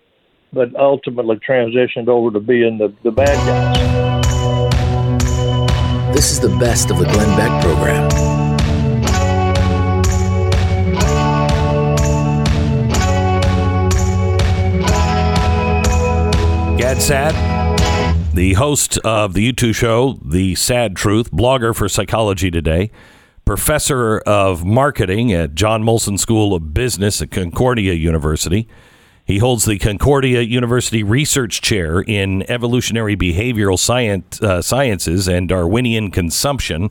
but 0.52 0.76
ultimately 0.76 1.38
transitioned 1.38 2.08
over 2.08 2.30
to 2.32 2.39
being 2.39 2.78
the, 2.78 2.93
the 3.04 3.12
bad 3.12 3.38
guys. 3.48 3.84
This 6.13 6.32
is 6.32 6.39
the 6.39 6.56
best 6.60 6.91
of 6.91 7.00
the 7.00 7.06
Glenn 7.06 7.36
Beck 7.38 7.63
program. 7.63 8.10
Gad 16.78 17.02
Saad, 17.02 17.34
the 18.34 18.54
host 18.54 18.98
of 19.00 19.36
the 19.36 19.52
YouTube 19.52 19.76
show, 19.76 20.17
The 20.26 20.56
Saad 20.56 20.96
Truth, 20.96 21.32
blogger 21.32 21.76
for 21.76 21.88
Psychology 21.88 22.50
Today, 22.50 22.89
professor 23.46 24.19
of 24.26 24.65
marketing 24.65 25.32
at 25.32 25.54
John 25.54 25.84
Molson 25.84 26.17
School 26.17 26.56
of 26.56 26.74
Business 26.74 27.22
at 27.22 27.30
Concordia 27.30 27.93
University. 27.93 28.67
He 29.24 29.38
holds 29.38 29.65
the 29.65 29.78
Concordia 29.78 30.41
University 30.41 31.04
Research 31.04 31.62
Chair 31.62 32.02
in 32.02 32.41
Evolutionary 32.50 33.15
Behavioral 33.15 33.78
Science, 33.78 34.41
uh, 34.41 34.63
Sciences 34.63 35.28
and 35.28 35.48
Darwinian 35.48 36.10
Consumption. 36.10 36.89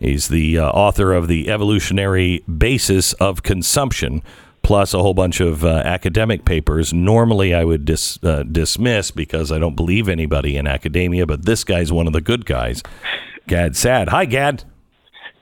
He's 0.00 0.26
the 0.26 0.58
uh, 0.58 0.70
author 0.70 1.12
of 1.12 1.28
The 1.28 1.50
Evolutionary 1.50 2.40
Basis 2.40 3.12
of 3.14 3.44
Consumption, 3.44 4.24
plus 4.62 4.94
a 4.94 5.00
whole 5.00 5.14
bunch 5.14 5.40
of 5.40 5.64
uh, 5.64 5.68
academic 5.68 6.44
papers. 6.44 6.92
Normally, 6.92 7.54
I 7.54 7.64
would 7.64 7.84
dis, 7.84 8.18
uh, 8.22 8.42
dismiss 8.42 9.10
because 9.10 9.50
I 9.50 9.58
don't 9.58 9.76
believe 9.76 10.08
anybody 10.08 10.56
in 10.56 10.66
academia, 10.66 11.26
but 11.26 11.44
this 11.44 11.64
guy's 11.64 11.92
one 11.92 12.06
of 12.06 12.12
the 12.12 12.20
good 12.20 12.46
guys. 12.46 12.82
Gad 13.46 13.76
Saad. 13.76 14.08
Hi, 14.08 14.24
Gad. 14.24 14.64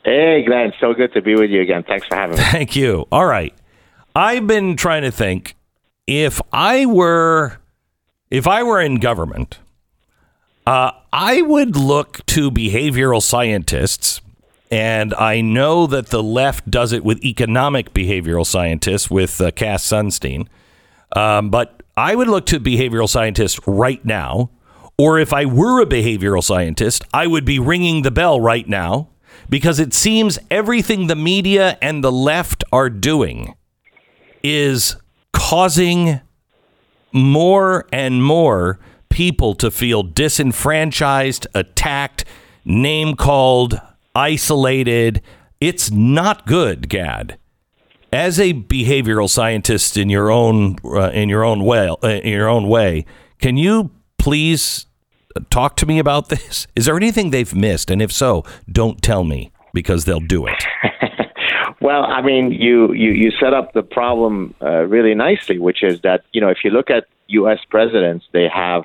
Hey, 0.05 0.45
Glenn. 0.47 0.73
So 0.81 0.95
good 0.95 1.13
to 1.13 1.21
be 1.21 1.35
with 1.35 1.51
you 1.51 1.61
again. 1.61 1.83
Thanks 1.83 2.07
for 2.07 2.15
having 2.15 2.39
me. 2.39 2.43
Thank 2.45 2.77
you. 2.77 3.07
All 3.13 3.27
right. 3.27 3.55
I've 4.15 4.47
been 4.47 4.77
trying 4.77 5.03
to 5.03 5.11
think 5.11 5.55
if 6.07 6.41
I 6.53 6.87
were 6.87 7.59
if 8.31 8.47
I 8.47 8.63
were 8.63 8.81
in 8.81 8.97
government, 8.97 9.59
uh, 10.67 10.93
I 11.13 11.43
would 11.43 11.77
look 11.77 12.25
to 12.27 12.51
behavioral 12.51 13.23
scientists, 13.23 14.21
and 14.71 15.15
I 15.15 15.41
know 15.41 15.87
that 15.87 16.09
the 16.09 16.23
left 16.23 16.71
does 16.71 16.93
it 16.93 17.05
with 17.05 17.25
economic 17.25 17.95
behavioral 17.95 18.47
scientists 18.47 19.11
with 19.11 19.41
uh, 19.41 19.51
Cass 19.51 19.85
Sunstein. 19.85 20.47
Um, 21.17 21.51
but 21.51 21.83
I 21.97 22.15
would 22.15 22.29
look 22.29 22.47
to 22.47 22.61
behavioral 22.61 23.09
scientists 23.09 23.59
right 23.67 24.05
now, 24.05 24.51
or 24.99 25.19
if 25.19 25.33
I 25.33 25.47
were 25.47 25.81
a 25.81 25.87
behavioral 25.87 26.45
scientist, 26.45 27.03
I 27.15 27.27
would 27.27 27.45
be 27.45 27.59
ringing 27.59 28.03
the 28.03 28.11
bell 28.11 28.41
right 28.41 28.69
now 28.69 29.09
because 29.49 29.81
it 29.81 29.95
seems 29.95 30.39
everything 30.51 31.07
the 31.07 31.17
media 31.17 31.79
and 31.81 32.05
the 32.05 32.13
left 32.13 32.63
are 32.73 32.91
doing 32.91 33.55
is 34.43 34.97
causing 35.33 36.21
more 37.13 37.87
and 37.93 38.23
more 38.23 38.79
people 39.09 39.55
to 39.55 39.71
feel 39.71 40.03
disenfranchised, 40.03 41.47
attacked, 41.55 42.25
name 42.65 43.15
called, 43.15 43.81
isolated. 44.19 45.23
It's 45.61 45.91
not 45.91 46.47
good, 46.47 46.89
Gad. 46.89 47.39
As 48.13 48.41
a 48.41 48.53
behavioral 48.55 49.29
scientist 49.29 49.97
in 49.97 50.09
your 50.09 50.31
own 50.31 50.77
uh, 50.85 51.11
in 51.11 51.29
your 51.29 51.45
own 51.45 51.65
way, 51.65 51.89
uh, 51.89 52.09
in 52.09 52.33
your 52.33 52.49
own 52.49 52.69
way, 52.69 53.05
can 53.39 53.57
you 53.57 53.91
please 54.19 54.87
talk 55.51 55.77
to 55.77 55.87
me 55.87 55.99
about 55.99 56.31
this? 56.31 56.67
Is 56.75 56.87
there 56.87 56.97
anything 56.97 57.31
they've 57.31 57.55
missed? 57.55 57.91
And 57.91 58.03
if 58.03 58.11
so, 58.11 58.45
don't 58.71 59.01
tell 59.03 59.25
me 59.25 59.53
because 59.73 60.05
they'll 60.05 60.21
do 60.21 60.47
it. 60.47 60.65
Well, 61.81 62.05
I 62.05 62.23
mean, 62.23 62.51
you, 62.51 62.93
you, 62.93 63.13
you 63.13 63.31
set 63.31 63.55
up 63.55 63.73
the 63.73 63.83
problem 63.83 64.53
uh, 64.61 64.83
really 64.87 65.15
nicely, 65.15 65.61
which 65.61 65.85
is 65.85 66.01
that, 66.01 66.25
you 66.33 66.41
know, 66.41 66.49
if 66.49 66.59
you 66.65 66.71
look 66.71 66.91
at 66.91 67.07
U.S. 67.29 67.61
presidents, 67.71 68.27
they 68.33 68.49
have 68.53 68.83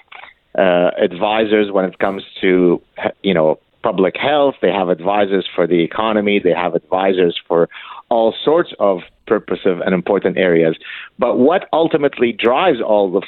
uh, 0.55 0.91
advisors 1.01 1.71
when 1.71 1.85
it 1.85 1.97
comes 1.97 2.23
to, 2.41 2.81
you 3.23 3.33
know, 3.33 3.59
public 3.83 4.15
health, 4.17 4.55
they 4.61 4.71
have 4.71 4.89
advisors 4.89 5.47
for 5.53 5.67
the 5.67 5.83
economy, 5.83 6.39
they 6.43 6.53
have 6.53 6.73
advisors 6.73 7.39
for 7.47 7.69
all 8.09 8.33
sorts 8.43 8.73
of 8.79 8.99
purposive 9.27 9.81
and 9.81 9.93
important 9.93 10.37
areas. 10.37 10.75
But 11.19 11.37
what 11.37 11.67
ultimately 11.71 12.31
drives 12.31 12.79
all 12.81 13.15
of 13.15 13.23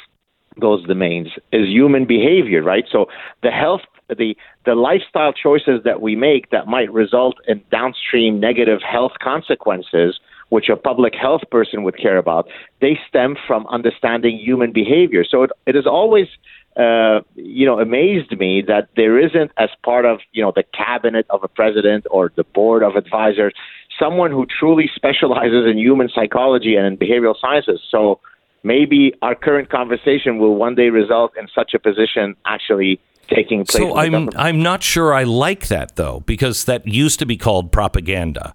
those 0.60 0.86
domains 0.86 1.28
is 1.52 1.68
human 1.68 2.06
behavior, 2.06 2.62
right? 2.62 2.84
So 2.90 3.06
the 3.42 3.50
health 3.50 3.82
the 4.08 4.36
the 4.64 4.74
lifestyle 4.74 5.32
choices 5.32 5.80
that 5.84 6.00
we 6.00 6.14
make 6.14 6.50
that 6.50 6.66
might 6.66 6.92
result 6.92 7.36
in 7.48 7.62
downstream 7.70 8.38
negative 8.38 8.80
health 8.80 9.12
consequences 9.20 10.20
which 10.48 10.68
a 10.68 10.76
public 10.76 11.12
health 11.20 11.40
person 11.50 11.82
would 11.82 11.98
care 11.98 12.16
about 12.16 12.46
they 12.80 12.96
stem 13.08 13.36
from 13.48 13.66
understanding 13.66 14.38
human 14.38 14.70
behavior 14.72 15.24
so 15.28 15.42
it, 15.42 15.50
it 15.66 15.74
has 15.74 15.86
always 15.86 16.28
uh, 16.76 17.20
you 17.34 17.66
know 17.66 17.80
amazed 17.80 18.36
me 18.38 18.62
that 18.62 18.88
there 18.96 19.18
isn't 19.18 19.50
as 19.56 19.70
part 19.82 20.04
of 20.04 20.20
you 20.32 20.42
know 20.42 20.52
the 20.54 20.64
cabinet 20.74 21.26
of 21.30 21.42
a 21.42 21.48
president 21.48 22.06
or 22.10 22.32
the 22.36 22.44
board 22.44 22.82
of 22.82 22.96
advisors 22.96 23.54
someone 23.98 24.30
who 24.30 24.46
truly 24.46 24.90
specializes 24.94 25.66
in 25.66 25.78
human 25.78 26.08
psychology 26.14 26.76
and 26.76 26.86
in 26.86 26.96
behavioral 26.96 27.34
sciences 27.40 27.80
so 27.90 28.20
maybe 28.62 29.14
our 29.22 29.34
current 29.34 29.70
conversation 29.70 30.38
will 30.38 30.56
one 30.56 30.74
day 30.74 30.90
result 30.90 31.32
in 31.38 31.48
such 31.54 31.72
a 31.72 31.78
position 31.78 32.36
actually 32.44 33.00
taking 33.28 33.64
place. 33.64 33.82
So 33.82 33.96
I'm 33.96 34.28
I'm 34.36 34.62
not 34.62 34.82
sure 34.82 35.14
I 35.14 35.22
like 35.24 35.68
that 35.68 35.96
though 35.96 36.20
because 36.26 36.64
that 36.64 36.86
used 36.86 37.18
to 37.20 37.26
be 37.26 37.36
called 37.36 37.72
propaganda. 37.72 38.54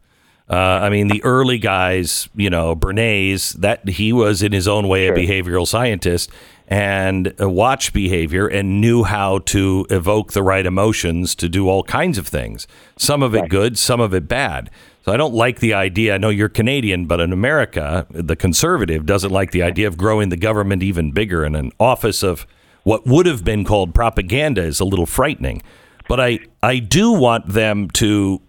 Uh, 0.50 0.56
I 0.56 0.90
mean, 0.90 1.08
the 1.08 1.24
early 1.24 1.60
guys, 1.60 2.28
you 2.36 2.50
know, 2.50 2.76
Bernays, 2.76 3.54
that 3.54 3.88
he 3.88 4.12
was 4.12 4.44
in 4.44 4.52
his 4.52 4.68
own 4.68 4.90
way 4.90 5.08
sure. 5.08 5.16
a 5.16 5.18
behavioral 5.18 5.66
scientist 5.66 6.30
and 6.72 7.34
uh, 7.40 7.50
watch 7.50 7.92
behavior 7.92 8.48
and 8.48 8.80
knew 8.80 9.04
how 9.04 9.40
to 9.40 9.86
evoke 9.90 10.32
the 10.32 10.42
right 10.42 10.66
emotions 10.66 11.36
to 11.36 11.50
do 11.50 11.68
all 11.68 11.84
kinds 11.84 12.18
of 12.18 12.26
things. 12.26 12.66
Some 12.98 13.22
of 13.22 13.36
it 13.36 13.50
good, 13.50 13.78
some 13.78 14.00
of 14.00 14.14
it 14.14 14.30
bad. 14.30 14.72
So 15.04 15.12
I 15.12 15.18
don't 15.18 15.34
like 15.34 15.60
the 15.60 15.74
idea. 15.74 16.16
I 16.16 16.18
know 16.18 16.30
you're 16.30 16.48
Canadian, 16.48 17.08
but 17.08 17.20
in 17.20 17.34
America, 17.34 18.08
the 18.10 18.38
conservative 18.38 19.06
doesn't 19.06 19.32
like 19.32 19.52
the 19.52 19.62
idea 19.62 19.86
of 19.86 19.98
growing 19.98 20.30
the 20.30 20.38
government 20.38 20.82
even 20.82 21.12
bigger 21.12 21.44
and 21.44 21.58
an 21.58 21.74
office 21.78 22.24
of 22.24 22.48
what 22.84 23.06
would 23.06 23.26
have 23.26 23.44
been 23.44 23.66
called 23.66 23.94
propaganda 23.94 24.62
is 24.62 24.80
a 24.80 24.86
little 24.86 25.06
frightening. 25.06 25.62
But 26.08 26.22
I, 26.22 26.40
I 26.64 26.80
do 26.80 27.12
want 27.12 27.50
them 27.50 27.90
to 27.92 28.42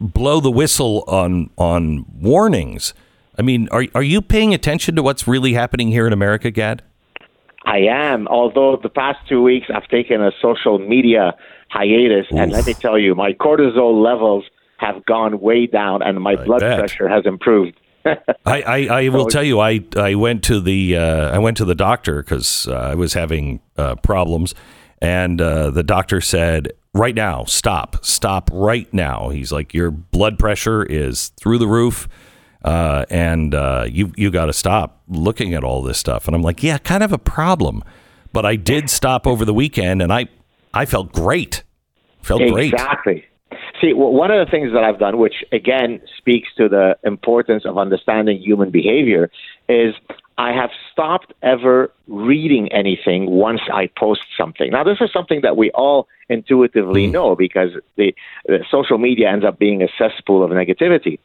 blow 0.00 0.40
the 0.40 0.50
whistle 0.50 1.04
on 1.08 1.50
on 1.58 2.06
warnings. 2.20 2.94
I 3.38 3.42
mean, 3.42 3.68
are 3.70 3.84
are 3.94 4.02
you 4.02 4.22
paying 4.22 4.54
attention 4.54 4.96
to 4.96 5.02
what's 5.02 5.28
really 5.28 5.52
happening 5.52 5.88
here 5.88 6.06
in 6.06 6.14
America, 6.14 6.50
Gad? 6.50 6.82
I 7.66 7.78
am. 7.78 8.28
Although 8.28 8.78
the 8.80 8.88
past 8.88 9.18
two 9.28 9.42
weeks 9.42 9.66
I've 9.74 9.88
taken 9.88 10.22
a 10.22 10.30
social 10.40 10.78
media 10.78 11.34
hiatus, 11.68 12.26
Oof. 12.32 12.38
and 12.38 12.52
let 12.52 12.66
me 12.66 12.74
tell 12.74 12.96
you, 12.96 13.14
my 13.14 13.32
cortisol 13.32 14.02
levels 14.02 14.44
have 14.78 15.04
gone 15.04 15.40
way 15.40 15.66
down, 15.66 16.00
and 16.02 16.20
my 16.20 16.32
I 16.32 16.44
blood 16.44 16.60
bet. 16.60 16.78
pressure 16.78 17.08
has 17.08 17.26
improved. 17.26 17.78
I, 18.04 18.62
I, 18.62 18.86
I, 18.86 19.08
will 19.08 19.26
tell 19.26 19.42
you, 19.42 19.58
I, 19.58 19.84
I 19.96 20.14
went 20.14 20.44
to 20.44 20.60
the 20.60 20.96
uh, 20.96 21.34
I 21.34 21.38
went 21.38 21.56
to 21.56 21.64
the 21.64 21.74
doctor 21.74 22.22
because 22.22 22.68
uh, 22.68 22.74
I 22.74 22.94
was 22.94 23.14
having 23.14 23.60
uh, 23.76 23.96
problems, 23.96 24.54
and 25.02 25.40
uh, 25.40 25.70
the 25.70 25.82
doctor 25.82 26.20
said, 26.20 26.72
"Right 26.94 27.16
now, 27.16 27.44
stop, 27.44 28.04
stop 28.04 28.48
right 28.52 28.92
now." 28.94 29.30
He's 29.30 29.50
like, 29.50 29.74
"Your 29.74 29.90
blood 29.90 30.38
pressure 30.38 30.84
is 30.84 31.28
through 31.30 31.58
the 31.58 31.66
roof, 31.66 32.06
uh, 32.64 33.04
and 33.10 33.54
uh, 33.54 33.86
you 33.88 34.12
you 34.16 34.30
got 34.30 34.46
to 34.46 34.52
stop 34.52 35.02
looking 35.08 35.54
at 35.54 35.64
all 35.64 35.82
this 35.82 35.98
stuff." 35.98 36.26
And 36.26 36.34
I'm 36.34 36.42
like, 36.42 36.62
"Yeah, 36.62 36.78
kind 36.78 37.02
of 37.02 37.12
a 37.12 37.18
problem," 37.18 37.82
but 38.32 38.44
I 38.44 38.56
did 38.56 38.90
stop 38.90 39.26
over 39.26 39.44
the 39.44 39.54
weekend, 39.54 40.02
and 40.02 40.12
I 40.12 40.26
I 40.74 40.84
felt 40.84 41.12
great, 41.12 41.62
felt 42.22 42.42
exactly. 42.42 42.54
great. 42.54 42.72
Exactly. 42.72 43.24
See, 43.80 43.92
one 43.92 44.30
of 44.30 44.44
the 44.44 44.50
things 44.50 44.72
that 44.72 44.82
I've 44.82 44.98
done, 44.98 45.18
which 45.18 45.44
again 45.52 46.00
speaks 46.16 46.48
to 46.56 46.68
the 46.68 46.96
importance 47.04 47.64
of 47.64 47.78
understanding 47.78 48.38
human 48.38 48.70
behavior, 48.70 49.30
is 49.68 49.94
I 50.38 50.52
have 50.52 50.70
stopped 50.92 51.32
ever 51.42 51.92
reading 52.06 52.70
anything 52.72 53.30
once 53.30 53.60
I 53.72 53.88
post 53.98 54.22
something. 54.36 54.70
Now, 54.70 54.84
this 54.84 54.98
is 55.00 55.10
something 55.12 55.40
that 55.42 55.56
we 55.56 55.70
all 55.70 56.08
intuitively 56.28 57.06
mm. 57.06 57.12
know 57.12 57.36
because 57.36 57.70
the, 57.96 58.14
the 58.46 58.64
social 58.70 58.98
media 58.98 59.30
ends 59.30 59.44
up 59.44 59.58
being 59.58 59.82
a 59.82 59.88
cesspool 59.98 60.42
of 60.42 60.50
negativity 60.50 61.18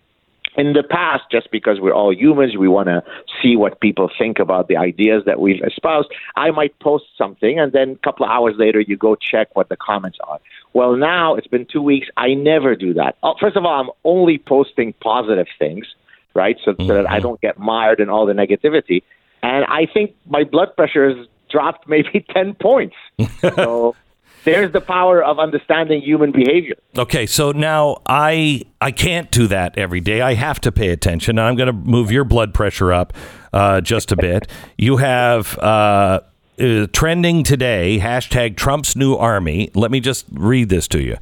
in 0.55 0.73
the 0.73 0.83
past, 0.83 1.23
just 1.31 1.49
because 1.51 1.79
we're 1.79 1.93
all 1.93 2.13
humans, 2.13 2.57
we 2.57 2.67
want 2.67 2.87
to 2.87 3.03
see 3.41 3.55
what 3.55 3.79
people 3.79 4.09
think 4.17 4.39
about 4.39 4.67
the 4.67 4.77
ideas 4.77 5.23
that 5.25 5.39
we've 5.39 5.63
espoused. 5.63 6.09
I 6.35 6.51
might 6.51 6.77
post 6.79 7.05
something, 7.17 7.59
and 7.59 7.71
then 7.71 7.91
a 7.91 7.95
couple 7.97 8.25
of 8.25 8.31
hours 8.31 8.55
later, 8.57 8.81
you 8.81 8.97
go 8.97 9.15
check 9.15 9.55
what 9.55 9.69
the 9.69 9.77
comments 9.77 10.17
are. 10.25 10.39
Well, 10.73 10.95
now 10.95 11.35
it's 11.35 11.47
been 11.47 11.65
two 11.65 11.81
weeks. 11.81 12.07
I 12.17 12.33
never 12.33 12.75
do 12.75 12.93
that. 12.95 13.17
Oh, 13.23 13.35
first 13.39 13.55
of 13.55 13.65
all, 13.65 13.79
I'm 13.79 13.89
only 14.03 14.37
posting 14.37 14.93
positive 14.93 15.47
things, 15.57 15.85
right? 16.33 16.57
So, 16.65 16.75
so 16.79 16.87
that 16.87 17.09
I 17.09 17.15
mm-hmm. 17.15 17.23
don't 17.23 17.41
get 17.41 17.57
mired 17.57 17.99
in 17.99 18.09
all 18.09 18.25
the 18.25 18.33
negativity. 18.33 19.03
And 19.43 19.65
I 19.65 19.87
think 19.91 20.15
my 20.27 20.43
blood 20.43 20.75
pressure 20.75 21.15
has 21.15 21.27
dropped 21.49 21.87
maybe 21.87 22.25
10 22.33 22.55
points. 22.55 22.95
so 23.39 23.95
there's 24.43 24.71
the 24.71 24.81
power 24.81 25.23
of 25.23 25.39
understanding 25.39 26.01
human 26.01 26.31
behavior. 26.31 26.75
Okay, 26.97 27.25
so 27.25 27.51
now 27.51 27.97
I 28.05 28.63
I 28.79 28.91
can't 28.91 29.29
do 29.31 29.47
that 29.47 29.77
every 29.77 29.99
day. 29.99 30.21
I 30.21 30.33
have 30.33 30.59
to 30.61 30.71
pay 30.71 30.89
attention. 30.89 31.37
I'm 31.39 31.55
going 31.55 31.67
to 31.67 31.73
move 31.73 32.11
your 32.11 32.23
blood 32.23 32.53
pressure 32.53 32.91
up 32.91 33.13
uh, 33.53 33.81
just 33.81 34.11
a 34.11 34.15
bit. 34.15 34.47
You 34.77 34.97
have 34.97 35.57
uh, 35.59 36.21
uh, 36.59 36.87
trending 36.91 37.43
today 37.43 37.99
hashtag 37.99 38.57
Trump's 38.57 38.95
new 38.95 39.15
army. 39.15 39.69
Let 39.75 39.91
me 39.91 39.99
just 39.99 40.25
read 40.31 40.69
this 40.69 40.87
to 40.89 41.01
you. 41.01 41.17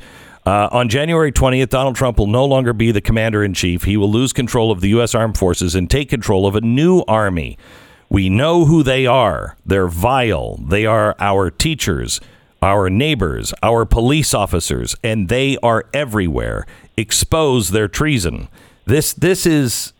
Uh, 0.45 0.69
on 0.71 0.89
January 0.89 1.31
20th, 1.31 1.69
Donald 1.69 1.95
Trump 1.95 2.17
will 2.17 2.27
no 2.27 2.45
longer 2.45 2.73
be 2.73 2.91
the 2.91 3.01
commander 3.01 3.43
in 3.43 3.53
chief. 3.53 3.83
He 3.83 3.97
will 3.97 4.11
lose 4.11 4.33
control 4.33 4.71
of 4.71 4.81
the 4.81 4.89
U.S. 4.89 5.13
armed 5.13 5.37
forces 5.37 5.75
and 5.75 5.89
take 5.89 6.09
control 6.09 6.47
of 6.47 6.55
a 6.55 6.61
new 6.61 7.03
army. 7.07 7.57
We 8.09 8.29
know 8.29 8.65
who 8.65 8.81
they 8.81 9.05
are. 9.05 9.57
They're 9.65 9.87
vile. 9.87 10.55
They 10.57 10.85
are 10.85 11.15
our 11.19 11.51
teachers 11.51 12.19
our 12.61 12.89
neighbors, 12.89 13.53
our 13.63 13.85
police 13.85 14.33
officers, 14.33 14.95
and 15.03 15.29
they 15.29 15.57
are 15.63 15.85
everywhere. 15.93 16.65
Expose 16.97 17.69
their 17.69 17.87
treason. 17.87 18.47
This 18.85 19.13
this 19.13 19.45
is 19.45 19.93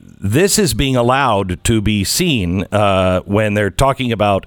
this 0.00 0.58
is 0.58 0.74
being 0.74 0.96
allowed 0.96 1.62
to 1.64 1.80
be 1.80 2.04
seen 2.04 2.64
uh, 2.72 3.20
when 3.22 3.54
they're 3.54 3.70
talking 3.70 4.12
about 4.12 4.46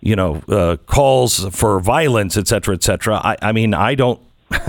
you 0.00 0.16
know 0.16 0.42
uh, 0.48 0.76
calls 0.86 1.46
for 1.54 1.78
violence, 1.80 2.36
et 2.36 2.48
cetera, 2.48 2.74
et 2.74 2.82
cetera. 2.82 3.20
I, 3.22 3.36
I 3.40 3.52
mean, 3.52 3.74
I 3.74 3.94
don't. 3.94 4.20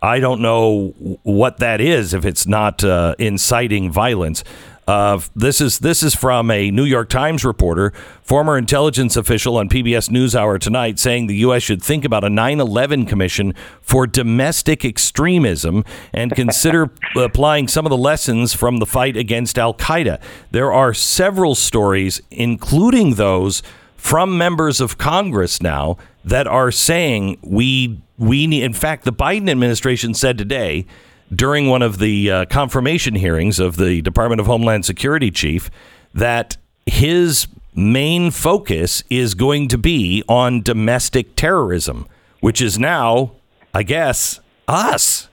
I 0.00 0.20
don't 0.20 0.40
know 0.40 0.90
what 1.24 1.58
that 1.58 1.80
is 1.80 2.14
if 2.14 2.24
it's 2.24 2.46
not 2.46 2.84
uh, 2.84 3.16
inciting 3.18 3.90
violence. 3.90 4.44
Uh, 4.88 5.20
this 5.36 5.60
is 5.60 5.80
this 5.80 6.02
is 6.02 6.14
from 6.14 6.50
a 6.50 6.70
New 6.70 6.84
York 6.84 7.10
Times 7.10 7.44
reporter, 7.44 7.92
former 8.22 8.56
intelligence 8.56 9.18
official 9.18 9.58
on 9.58 9.68
PBS 9.68 10.08
NewsHour 10.08 10.58
tonight, 10.58 10.98
saying 10.98 11.26
the 11.26 11.36
U.S. 11.36 11.62
should 11.62 11.82
think 11.82 12.06
about 12.06 12.24
a 12.24 12.28
9/11 12.28 13.06
commission 13.06 13.52
for 13.82 14.06
domestic 14.06 14.86
extremism 14.86 15.84
and 16.14 16.34
consider 16.34 16.90
applying 17.16 17.68
some 17.68 17.84
of 17.84 17.90
the 17.90 17.98
lessons 17.98 18.54
from 18.54 18.78
the 18.78 18.86
fight 18.86 19.14
against 19.14 19.58
Al 19.58 19.74
Qaeda. 19.74 20.18
There 20.52 20.72
are 20.72 20.94
several 20.94 21.54
stories, 21.54 22.22
including 22.30 23.16
those 23.16 23.62
from 23.98 24.38
members 24.38 24.80
of 24.80 24.96
Congress 24.96 25.60
now, 25.60 25.98
that 26.24 26.46
are 26.46 26.70
saying 26.70 27.36
we 27.42 28.00
we 28.16 28.46
need. 28.46 28.62
In 28.62 28.72
fact, 28.72 29.04
the 29.04 29.12
Biden 29.12 29.50
administration 29.50 30.14
said 30.14 30.38
today 30.38 30.86
during 31.34 31.68
one 31.68 31.82
of 31.82 31.98
the 31.98 32.30
uh, 32.30 32.44
confirmation 32.46 33.14
hearings 33.14 33.58
of 33.58 33.76
the 33.76 34.00
Department 34.02 34.40
of 34.40 34.46
Homeland 34.46 34.84
Security 34.84 35.30
chief 35.30 35.70
that 36.14 36.56
his 36.86 37.46
main 37.74 38.30
focus 38.30 39.04
is 39.10 39.34
going 39.34 39.68
to 39.68 39.78
be 39.78 40.22
on 40.28 40.62
domestic 40.62 41.36
terrorism, 41.36 42.06
which 42.40 42.60
is 42.60 42.78
now, 42.78 43.32
I 43.72 43.82
guess, 43.82 44.40
us. 44.66 45.28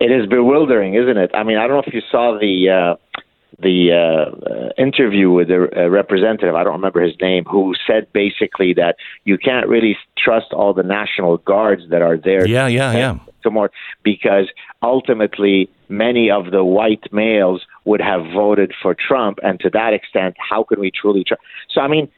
It 0.00 0.10
is 0.10 0.26
bewildering, 0.26 0.94
isn't 0.94 1.16
it? 1.16 1.30
I 1.34 1.44
mean, 1.44 1.58
I 1.58 1.66
don't 1.66 1.76
know 1.76 1.82
if 1.86 1.94
you 1.94 2.02
saw 2.10 2.36
the 2.38 2.68
uh, 2.68 3.11
the 3.62 3.92
uh, 3.92 4.82
interview 4.82 5.30
with 5.30 5.48
the 5.48 5.68
uh, 5.76 5.88
representative. 5.88 6.54
I 6.54 6.64
don't 6.64 6.74
remember 6.74 7.00
his 7.00 7.14
name, 7.20 7.44
who 7.44 7.74
said 7.86 8.12
basically 8.12 8.74
that 8.74 8.96
you 9.24 9.38
can't 9.38 9.68
really 9.68 9.96
trust 10.18 10.52
all 10.52 10.74
the 10.74 10.82
national 10.82 11.38
guards 11.38 11.82
that 11.90 12.02
are 12.02 12.16
there. 12.16 12.46
Yeah, 12.46 12.66
yeah, 12.66 12.92
yeah 12.92 13.18
to 13.42 13.50
more 13.50 13.70
because 14.02 14.46
ultimately 14.82 15.68
many 15.88 16.30
of 16.30 16.50
the 16.50 16.64
white 16.64 17.12
males 17.12 17.62
would 17.84 18.00
have 18.00 18.22
voted 18.32 18.72
for 18.80 18.94
Trump, 18.94 19.38
and 19.42 19.60
to 19.60 19.70
that 19.70 19.92
extent, 19.92 20.36
how 20.38 20.62
can 20.62 20.80
we 20.80 20.90
truly 20.90 21.24
trust? 21.24 21.42
So 21.70 21.80
I 21.80 21.88
mean, 21.88 22.08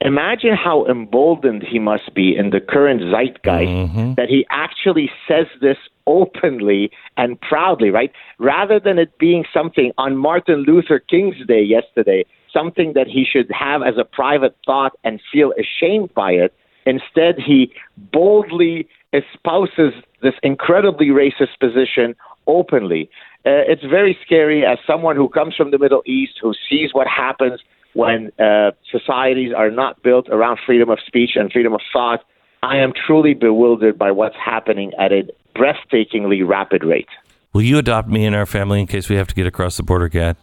Imagine 0.00 0.54
how 0.54 0.84
emboldened 0.86 1.62
he 1.62 1.78
must 1.78 2.14
be 2.14 2.36
in 2.36 2.50
the 2.50 2.60
current 2.60 3.00
zeitgeist 3.00 3.44
Mm-hmm. 3.44 4.14
that 4.14 4.28
he 4.28 4.46
actually 4.50 5.10
says 5.26 5.46
this 5.60 5.78
openly 6.06 6.90
and 7.16 7.40
proudly, 7.40 7.90
right? 7.90 8.12
Rather 8.38 8.78
than 8.78 8.98
it 8.98 9.16
being 9.18 9.44
something 9.52 9.92
on 9.96 10.16
Martin 10.16 10.64
Luther 10.66 10.98
King's 10.98 11.36
Day 11.46 11.62
yesterday, 11.62 12.24
something 12.52 12.92
that 12.94 13.06
he 13.06 13.24
should 13.24 13.50
have 13.50 13.82
as 13.82 13.94
a 13.98 14.04
private 14.04 14.56
thought 14.66 14.92
and 15.04 15.20
feel 15.32 15.52
ashamed 15.58 16.12
by 16.14 16.32
it. 16.32 16.54
Instead, 16.86 17.38
he 17.38 17.72
boldly 18.12 18.86
espouses 19.12 19.94
this 20.22 20.34
incredibly 20.42 21.08
racist 21.08 21.58
position 21.60 22.14
openly. 22.46 23.08
Uh, 23.46 23.64
it's 23.68 23.84
very 23.84 24.18
scary 24.24 24.64
as 24.64 24.78
someone 24.86 25.16
who 25.16 25.28
comes 25.28 25.54
from 25.54 25.70
the 25.70 25.78
Middle 25.78 26.02
East, 26.06 26.34
who 26.40 26.52
sees 26.68 26.92
what 26.92 27.06
happens 27.06 27.60
when 27.94 28.30
uh, 28.38 28.72
societies 28.90 29.52
are 29.56 29.70
not 29.70 30.02
built 30.02 30.28
around 30.28 30.58
freedom 30.64 30.90
of 30.90 30.98
speech 31.06 31.30
and 31.34 31.50
freedom 31.50 31.72
of 31.72 31.80
thought. 31.92 32.20
I 32.62 32.78
am 32.78 32.92
truly 33.06 33.34
bewildered 33.34 33.98
by 33.98 34.10
what's 34.10 34.36
happening 34.36 34.92
at 34.98 35.12
a 35.12 35.22
breathtakingly 35.54 36.46
rapid 36.46 36.82
rate. 36.84 37.08
Will 37.52 37.62
you 37.62 37.78
adopt 37.78 38.08
me 38.08 38.24
and 38.24 38.34
our 38.34 38.46
family 38.46 38.80
in 38.80 38.86
case 38.86 39.08
we 39.08 39.16
have 39.16 39.28
to 39.28 39.34
get 39.34 39.46
across 39.46 39.76
the 39.76 39.82
border, 39.82 40.08
Gad? 40.08 40.36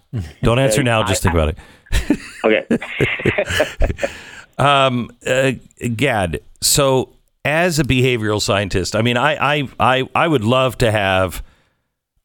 Don't 0.43 0.59
answer 0.59 0.81
now. 0.81 1.03
Just 1.03 1.23
think 1.23 1.33
about 1.35 1.49
it. 1.49 1.57
Okay. 2.43 2.65
Um, 4.57 5.09
uh, 5.25 5.53
Gad, 5.95 6.39
so 6.61 7.09
as 7.43 7.79
a 7.79 7.83
behavioral 7.83 8.39
scientist, 8.39 8.95
I 8.95 9.01
mean, 9.01 9.17
I, 9.17 9.55
I, 9.55 9.69
I, 9.79 10.09
I 10.13 10.27
would 10.27 10.43
love 10.43 10.77
to 10.79 10.91
have, 10.91 11.41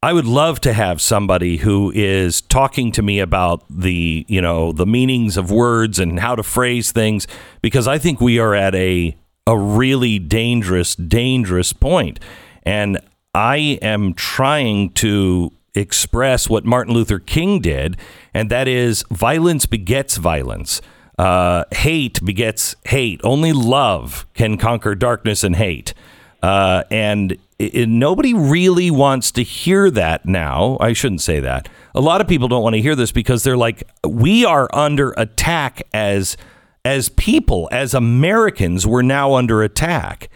I 0.02 0.12
would 0.12 0.26
love 0.26 0.60
to 0.60 0.72
have 0.72 1.00
somebody 1.00 1.56
who 1.56 1.90
is 1.94 2.42
talking 2.42 2.92
to 2.92 3.02
me 3.02 3.18
about 3.18 3.64
the, 3.70 4.24
you 4.28 4.40
know, 4.40 4.72
the 4.72 4.86
meanings 4.86 5.36
of 5.36 5.50
words 5.50 5.98
and 5.98 6.20
how 6.20 6.36
to 6.36 6.42
phrase 6.42 6.92
things, 6.92 7.26
because 7.62 7.88
I 7.88 7.98
think 7.98 8.20
we 8.20 8.38
are 8.38 8.54
at 8.54 8.74
a, 8.74 9.16
a 9.46 9.58
really 9.58 10.18
dangerous, 10.18 10.94
dangerous 10.94 11.72
point. 11.72 12.20
And 12.62 12.98
I 13.34 13.78
am 13.82 14.14
trying 14.14 14.90
to 14.94 15.52
express 15.74 16.48
what 16.48 16.64
Martin 16.64 16.94
Luther 16.94 17.18
King 17.18 17.60
did, 17.60 17.96
and 18.34 18.50
that 18.50 18.68
is 18.68 19.02
violence 19.10 19.66
begets 19.66 20.18
violence. 20.18 20.80
Uh, 21.18 21.64
hate 21.72 22.22
begets 22.24 22.76
hate. 22.84 23.20
Only 23.24 23.52
love 23.52 24.26
can 24.34 24.58
conquer 24.58 24.94
darkness 24.94 25.42
and 25.42 25.56
hate. 25.56 25.94
Uh, 26.42 26.84
and 26.90 27.38
it, 27.58 27.88
nobody 27.88 28.34
really 28.34 28.90
wants 28.90 29.32
to 29.32 29.42
hear 29.42 29.90
that 29.90 30.26
now. 30.26 30.76
I 30.80 30.92
shouldn't 30.92 31.22
say 31.22 31.40
that. 31.40 31.68
A 31.94 32.00
lot 32.00 32.20
of 32.20 32.28
people 32.28 32.48
don't 32.48 32.62
want 32.62 32.74
to 32.74 32.82
hear 32.82 32.94
this 32.94 33.12
because 33.12 33.44
they're 33.44 33.56
like, 33.56 33.88
we 34.06 34.44
are 34.44 34.68
under 34.72 35.12
attack 35.16 35.82
as 35.94 36.36
as 36.84 37.08
people, 37.08 37.68
as 37.72 37.94
Americans. 37.94 38.86
We're 38.86 39.02
now 39.02 39.34
under 39.34 39.62
attack, 39.62 40.28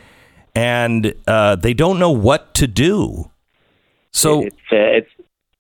and 0.54 1.14
uh, 1.26 1.56
they 1.56 1.74
don't 1.74 1.98
know 1.98 2.10
what 2.10 2.54
to 2.54 2.66
do. 2.66 3.30
So 4.12 4.42
it's 4.42 4.56
uh, 4.72 4.76
it's 4.76 5.10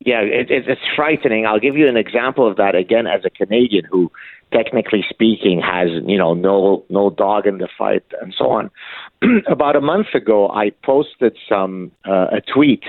yeah, 0.00 0.20
it, 0.20 0.50
it's 0.50 0.80
frightening. 0.96 1.44
I'll 1.46 1.60
give 1.60 1.76
you 1.76 1.86
an 1.88 1.96
example 1.96 2.48
of 2.48 2.56
that 2.56 2.74
again 2.74 3.06
as 3.06 3.24
a 3.24 3.30
Canadian 3.30 3.84
who, 3.84 4.10
technically 4.52 5.04
speaking, 5.08 5.60
has 5.60 5.88
you 6.06 6.18
know 6.18 6.34
no 6.34 6.84
no 6.88 7.10
dog 7.10 7.46
in 7.46 7.58
the 7.58 7.68
fight 7.78 8.04
and 8.20 8.34
so 8.36 8.50
on. 8.50 8.70
About 9.46 9.76
a 9.76 9.80
month 9.80 10.08
ago, 10.14 10.48
I 10.50 10.70
posted 10.84 11.36
some 11.48 11.92
uh, 12.06 12.26
a 12.32 12.40
tweet 12.40 12.84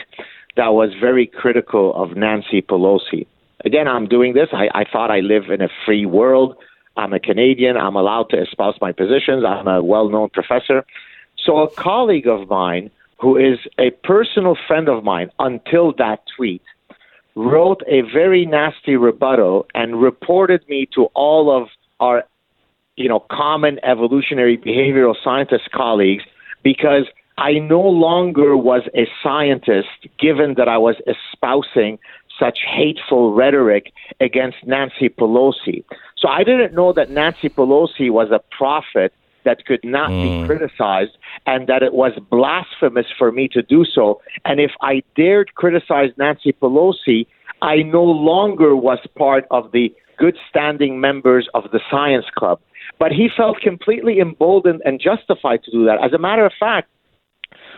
that 0.58 0.74
was 0.74 0.92
very 1.00 1.28
critical 1.28 1.94
of 1.96 2.18
Nancy 2.18 2.62
Pelosi. 2.62 3.26
Again, 3.64 3.88
I'm 3.88 4.08
doing 4.08 4.34
this. 4.34 4.50
I, 4.52 4.68
I 4.74 4.84
thought 4.92 5.12
I 5.12 5.20
live 5.20 5.50
in 5.50 5.62
a 5.62 5.70
free 5.86 6.06
world. 6.06 6.56
I'm 6.98 7.14
a 7.14 7.20
Canadian. 7.20 7.78
I'm 7.78 7.96
allowed 7.96 8.30
to 8.32 8.42
espouse 8.42 8.76
my 8.82 8.92
positions. 8.92 9.46
I'm 9.46 9.68
a 9.68 9.82
well-known 9.82 10.30
professor. 10.30 10.84
So 11.38 11.60
a 11.60 11.70
colleague 11.70 12.28
of 12.28 12.50
mine 12.50 12.92
who 13.20 13.38
is 13.38 13.60
a 13.80 13.92
personal 14.04 14.58
friend 14.68 14.90
of 14.90 15.04
mine 15.04 15.30
until 15.40 15.94
that 15.94 16.24
tweet 16.36 16.64
wrote 17.36 17.82
a 17.88 18.02
very 18.02 18.46
nasty 18.46 18.96
rebuttal 18.96 19.66
and 19.74 20.02
reported 20.02 20.68
me 20.68 20.88
to 20.94 21.06
all 21.14 21.56
of 21.56 21.70
our 22.00 22.24
you 22.98 23.08
know 23.08 23.20
common 23.32 23.80
evolutionary 23.84 24.58
behavioral 24.58 25.16
scientist 25.24 25.70
colleagues 25.72 26.24
because 26.64 27.06
I 27.38 27.54
no 27.54 27.82
longer 27.82 28.56
was 28.56 28.84
a 28.96 29.08
scientist 29.24 30.08
given 30.20 30.56
that 30.58 30.68
I 30.68 30.78
was 30.78 30.96
espousing 31.08 31.98
such 32.40 32.60
hateful 32.68 33.34
rhetoric 33.34 33.94
against 34.20 34.58
Nancy 34.66 35.10
Pelosi. 35.10 35.84
So 36.18 36.28
I 36.28 36.44
didn't 36.44 36.74
know 36.74 36.94
that 36.94 37.10
Nancy 37.10 37.50
Pelosi 37.50 38.12
was 38.12 38.30
a 38.32 38.42
prophet 38.56 39.14
that 39.46 39.66
could 39.66 39.84
not 39.84 40.10
be 40.10 40.30
mm. 40.30 40.46
criticized 40.46 41.18
and 41.46 41.68
that 41.68 41.84
it 41.84 41.94
was 41.94 42.12
blasphemous 42.30 43.08
for 43.18 43.32
me 43.32 43.48
to 43.50 43.62
do 43.62 43.86
so. 43.86 44.22
And 44.46 44.60
if 44.60 44.72
I 44.82 45.04
dared 45.16 45.56
criticize 45.56 46.10
Nancy 46.18 46.54
Pelosi, 46.54 47.28
I 47.62 47.78
no 47.84 48.04
longer 48.04 48.76
was 48.76 49.00
part 49.18 49.46
of 49.52 49.72
the 49.72 49.94
good 50.18 50.38
standing 50.50 51.00
members 51.00 51.48
of 51.54 51.64
the 51.72 51.80
science 51.90 52.26
club. 52.36 52.60
But 53.00 53.12
he 53.12 53.30
felt 53.36 53.60
completely 53.62 54.20
emboldened 54.20 54.82
and 54.86 55.00
justified 55.00 55.64
to 55.64 55.72
do 55.72 55.86
that. 55.86 55.98
As 56.04 56.14
a 56.14 56.20
matter 56.20 56.46
of 56.46 56.54
fact, 56.60 56.90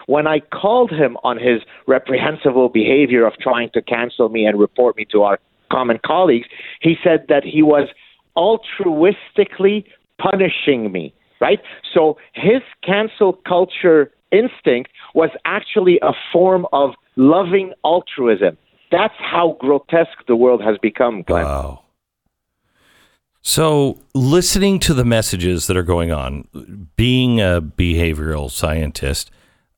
when 0.05 0.28
I 0.28 0.39
called 0.39 0.91
him 0.91 1.18
on 1.24 1.38
his 1.38 1.61
reprehensible 1.88 2.70
behavior 2.70 3.26
of 3.26 3.34
trying 3.39 3.70
to 3.74 3.82
cancel 3.82 4.30
me 4.30 4.45
and 4.45 4.59
report 4.59 4.97
me 4.97 5.05
to 5.11 5.24
our 5.24 5.39
common 5.72 5.99
colleagues, 6.05 6.47
he 6.82 6.95
said 7.03 7.26
that 7.30 7.43
he 7.43 7.61
was 7.61 7.88
altruistically 8.36 9.86
punishing 10.20 10.91
me, 10.91 11.14
right? 11.43 11.59
So 11.93 12.17
his 12.33 12.61
cancel 12.85 13.33
culture 13.45 14.11
instinct 14.31 14.91
was 15.13 15.29
actually 15.43 15.99
a 16.01 16.13
form 16.31 16.65
of 16.71 16.91
loving 17.17 17.73
altruism. 17.83 18.57
That's 18.91 19.13
how 19.17 19.57
grotesque 19.59 20.25
the 20.25 20.37
world 20.37 20.61
has 20.63 20.77
become, 20.81 21.23
Glenn. 21.23 21.43
Wow. 21.43 21.81
So, 23.45 23.99
listening 24.13 24.79
to 24.79 24.93
the 24.93 25.03
messages 25.03 25.67
that 25.67 25.75
are 25.75 25.83
going 25.83 26.13
on, 26.13 26.47
being 26.95 27.41
a 27.41 27.61
behavioral 27.61 28.49
scientist, 28.49 29.29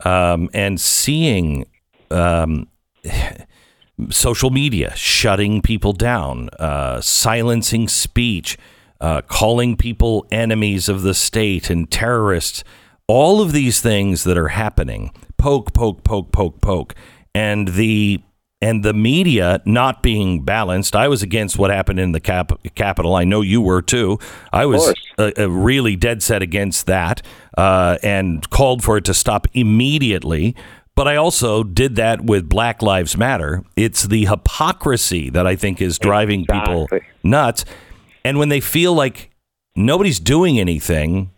um, 0.04 0.50
and 0.54 0.80
seeing 0.80 1.66
um, 2.12 2.68
social 4.12 4.52
media 4.52 4.96
shutting 4.96 5.64
people 5.64 5.94
down, 5.94 6.50
uh, 6.60 7.02
silencing 7.02 7.88
speech, 7.88 8.56
uh, 9.02 9.22
calling 9.22 9.76
people 9.76 10.26
enemies 10.32 10.90
of 10.90 11.02
the 11.02 11.14
state 11.14 11.70
and 11.70 11.90
terrorists, 11.90 12.64
all 13.08 13.42
of 13.42 13.52
these 13.52 13.82
things 13.82 14.24
that 14.24 14.38
are 14.38 14.50
happening, 14.50 15.12
poke, 15.38 15.74
poke, 15.74 16.04
poke, 16.04 16.32
poke, 16.32 16.62
poke, 16.62 16.96
and 17.34 17.70
the 17.70 18.22
and 18.62 18.84
the 18.84 18.94
media 18.94 19.62
not 19.66 20.02
being 20.02 20.42
balanced. 20.42 20.96
I 20.96 21.08
was 21.08 21.22
against 21.22 21.58
what 21.60 21.70
happened 21.70 22.00
in 22.00 22.14
the 22.14 22.20
cap- 22.20 22.60
Capitol. 22.74 23.14
I 23.14 23.24
know 23.24 23.42
you 23.42 23.62
were 23.62 23.82
too. 23.82 24.18
I 24.52 24.66
was 24.66 24.94
uh, 25.20 25.32
uh, 25.38 25.52
really 25.52 25.96
dead 25.96 26.24
set 26.24 26.42
against 26.42 26.88
that 26.88 27.22
uh, 27.58 27.98
and 28.02 28.50
called 28.50 28.84
for 28.84 28.98
it 28.98 29.06
to 29.06 29.14
stop 29.14 29.48
immediately. 29.54 30.56
But 30.96 31.10
I 31.10 31.18
also 31.18 31.62
did 31.62 31.98
that 31.98 32.22
with 32.22 32.48
Black 32.48 32.82
Lives 32.82 33.18
Matter. 33.18 33.64
It's 33.76 34.04
the 34.04 34.26
hypocrisy 34.26 35.30
that 35.30 35.46
I 35.46 35.58
think 35.58 35.82
is 35.82 36.00
driving 36.00 36.46
people 36.46 36.88
nuts. 37.22 37.66
And 38.26 38.40
when 38.40 38.50
they 38.50 38.60
feel 38.60 38.96
like 38.96 39.30
nobody's 39.76 40.20
doing 40.20 40.60
anything, 40.60 41.30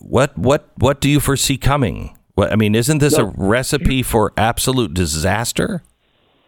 what 0.00 0.36
what 0.36 0.70
what 0.76 1.00
do 1.00 1.08
you 1.08 1.20
foresee 1.20 1.56
coming? 1.56 2.18
What, 2.34 2.52
I 2.52 2.56
mean, 2.56 2.74
isn't 2.74 2.98
this 2.98 3.16
a 3.16 3.26
recipe 3.26 4.02
for 4.02 4.32
absolute 4.36 4.92
disaster? 4.92 5.84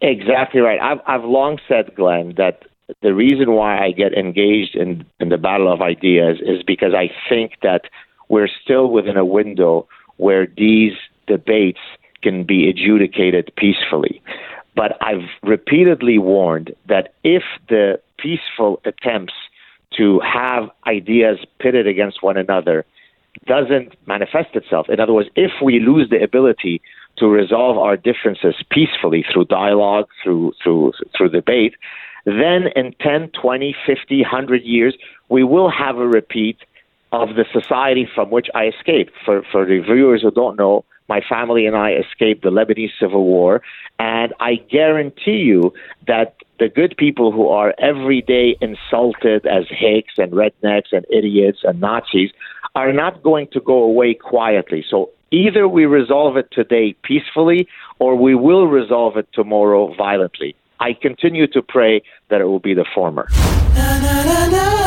Exactly 0.03 0.61
right. 0.61 0.81
I've 0.81 0.99
I've 1.07 1.25
long 1.25 1.61
said, 1.69 1.95
Glenn, 1.95 2.35
that 2.39 2.65
the 3.03 3.15
reason 3.15 3.53
why 3.53 3.79
I 3.79 3.93
get 3.93 4.15
engaged 4.15 4.75
in 4.75 5.07
in 5.21 5.29
the 5.29 5.39
battle 5.39 5.73
of 5.73 5.81
ideas 5.81 6.39
is 6.41 6.65
because 6.67 6.93
I 6.93 7.09
think 7.29 7.53
that 7.63 7.83
we're 8.29 8.51
still 8.65 8.91
within 8.91 9.17
a 9.17 9.25
window 9.25 9.87
where 10.17 10.49
these 10.49 10.95
debates 11.29 11.79
can 12.21 12.43
be 12.43 12.69
adjudicated 12.69 13.53
peacefully. 13.57 14.21
But 14.75 14.97
I've 15.01 15.29
repeatedly 15.45 16.19
warned 16.19 16.75
that 16.89 17.15
if 17.23 17.45
the 17.69 18.01
peaceful 18.23 18.81
attempts 18.85 19.35
to 19.97 20.21
have 20.21 20.71
ideas 20.87 21.39
pitted 21.59 21.87
against 21.87 22.23
one 22.23 22.37
another 22.37 22.85
doesn't 23.47 23.95
manifest 24.07 24.55
itself. 24.55 24.89
In 24.89 25.01
other 25.01 25.13
words, 25.13 25.29
if 25.37 25.53
we 25.63 25.81
lose 25.81 26.11
the 26.11 26.23
ability 26.23 26.81
to 27.19 27.27
resolve 27.27 27.79
our 27.79 27.97
differences 27.97 28.55
peacefully 28.71 29.25
through 29.33 29.47
dialogue, 29.47 30.07
through 30.23 30.53
through 30.63 30.93
through 31.17 31.31
debate, 31.31 31.75
then 32.25 32.69
in 32.77 32.95
10, 33.01 33.31
20, 33.41 33.75
50, 33.87 34.23
100 34.23 34.63
years, 34.63 34.95
we 35.29 35.43
will 35.45 35.71
have 35.71 35.99
a 35.99 36.07
repeat 36.07 36.59
of 37.13 37.31
the 37.31 37.45
society 37.53 38.09
from 38.15 38.31
which 38.31 38.49
I 38.55 38.67
escaped. 38.67 39.13
For 39.25 39.43
for 39.51 39.65
the 39.65 39.81
viewers 39.81 40.23
who 40.23 40.31
don't 40.31 40.57
know, 40.57 40.85
My 41.11 41.21
family 41.29 41.67
and 41.67 41.77
I 41.77 41.91
escaped 41.95 42.45
the 42.45 42.51
Lebanese 42.51 42.93
civil 43.01 43.25
war. 43.25 43.63
And 43.99 44.33
I 44.39 44.55
guarantee 44.55 45.43
you 45.53 45.75
that 46.07 46.37
the 46.61 46.69
good 46.69 46.95
people 46.97 47.33
who 47.33 47.49
are 47.49 47.75
every 47.79 48.23
day 48.23 48.57
insulted 48.61 49.45
as 49.45 49.65
hicks 49.69 50.15
and 50.19 50.31
rednecks 50.31 50.93
and 50.93 51.05
idiots 51.11 51.59
and 51.65 51.81
Nazis 51.81 52.31
are 52.77 52.93
not 52.93 53.25
going 53.25 53.49
to 53.55 53.61
go 53.61 53.83
away 53.83 54.15
quietly. 54.15 54.85
So 54.89 55.11
either 55.33 55.67
we 55.67 55.85
resolve 55.85 56.37
it 56.37 56.49
today 56.53 56.95
peacefully 57.03 57.67
or 57.99 58.15
we 58.15 58.37
will 58.37 58.69
resolve 58.69 59.17
it 59.17 59.29
tomorrow 59.33 59.93
violently. 59.97 60.55
I 60.79 60.93
continue 60.95 61.49
to 61.49 61.61
pray 61.61 62.03
that 62.29 62.41
it 62.41 62.45
will 62.45 62.61
be 62.71 62.75
the 62.75 62.87
former. 62.95 63.27
Na, 63.75 63.99
na, 63.99 64.49
na, 64.49 64.80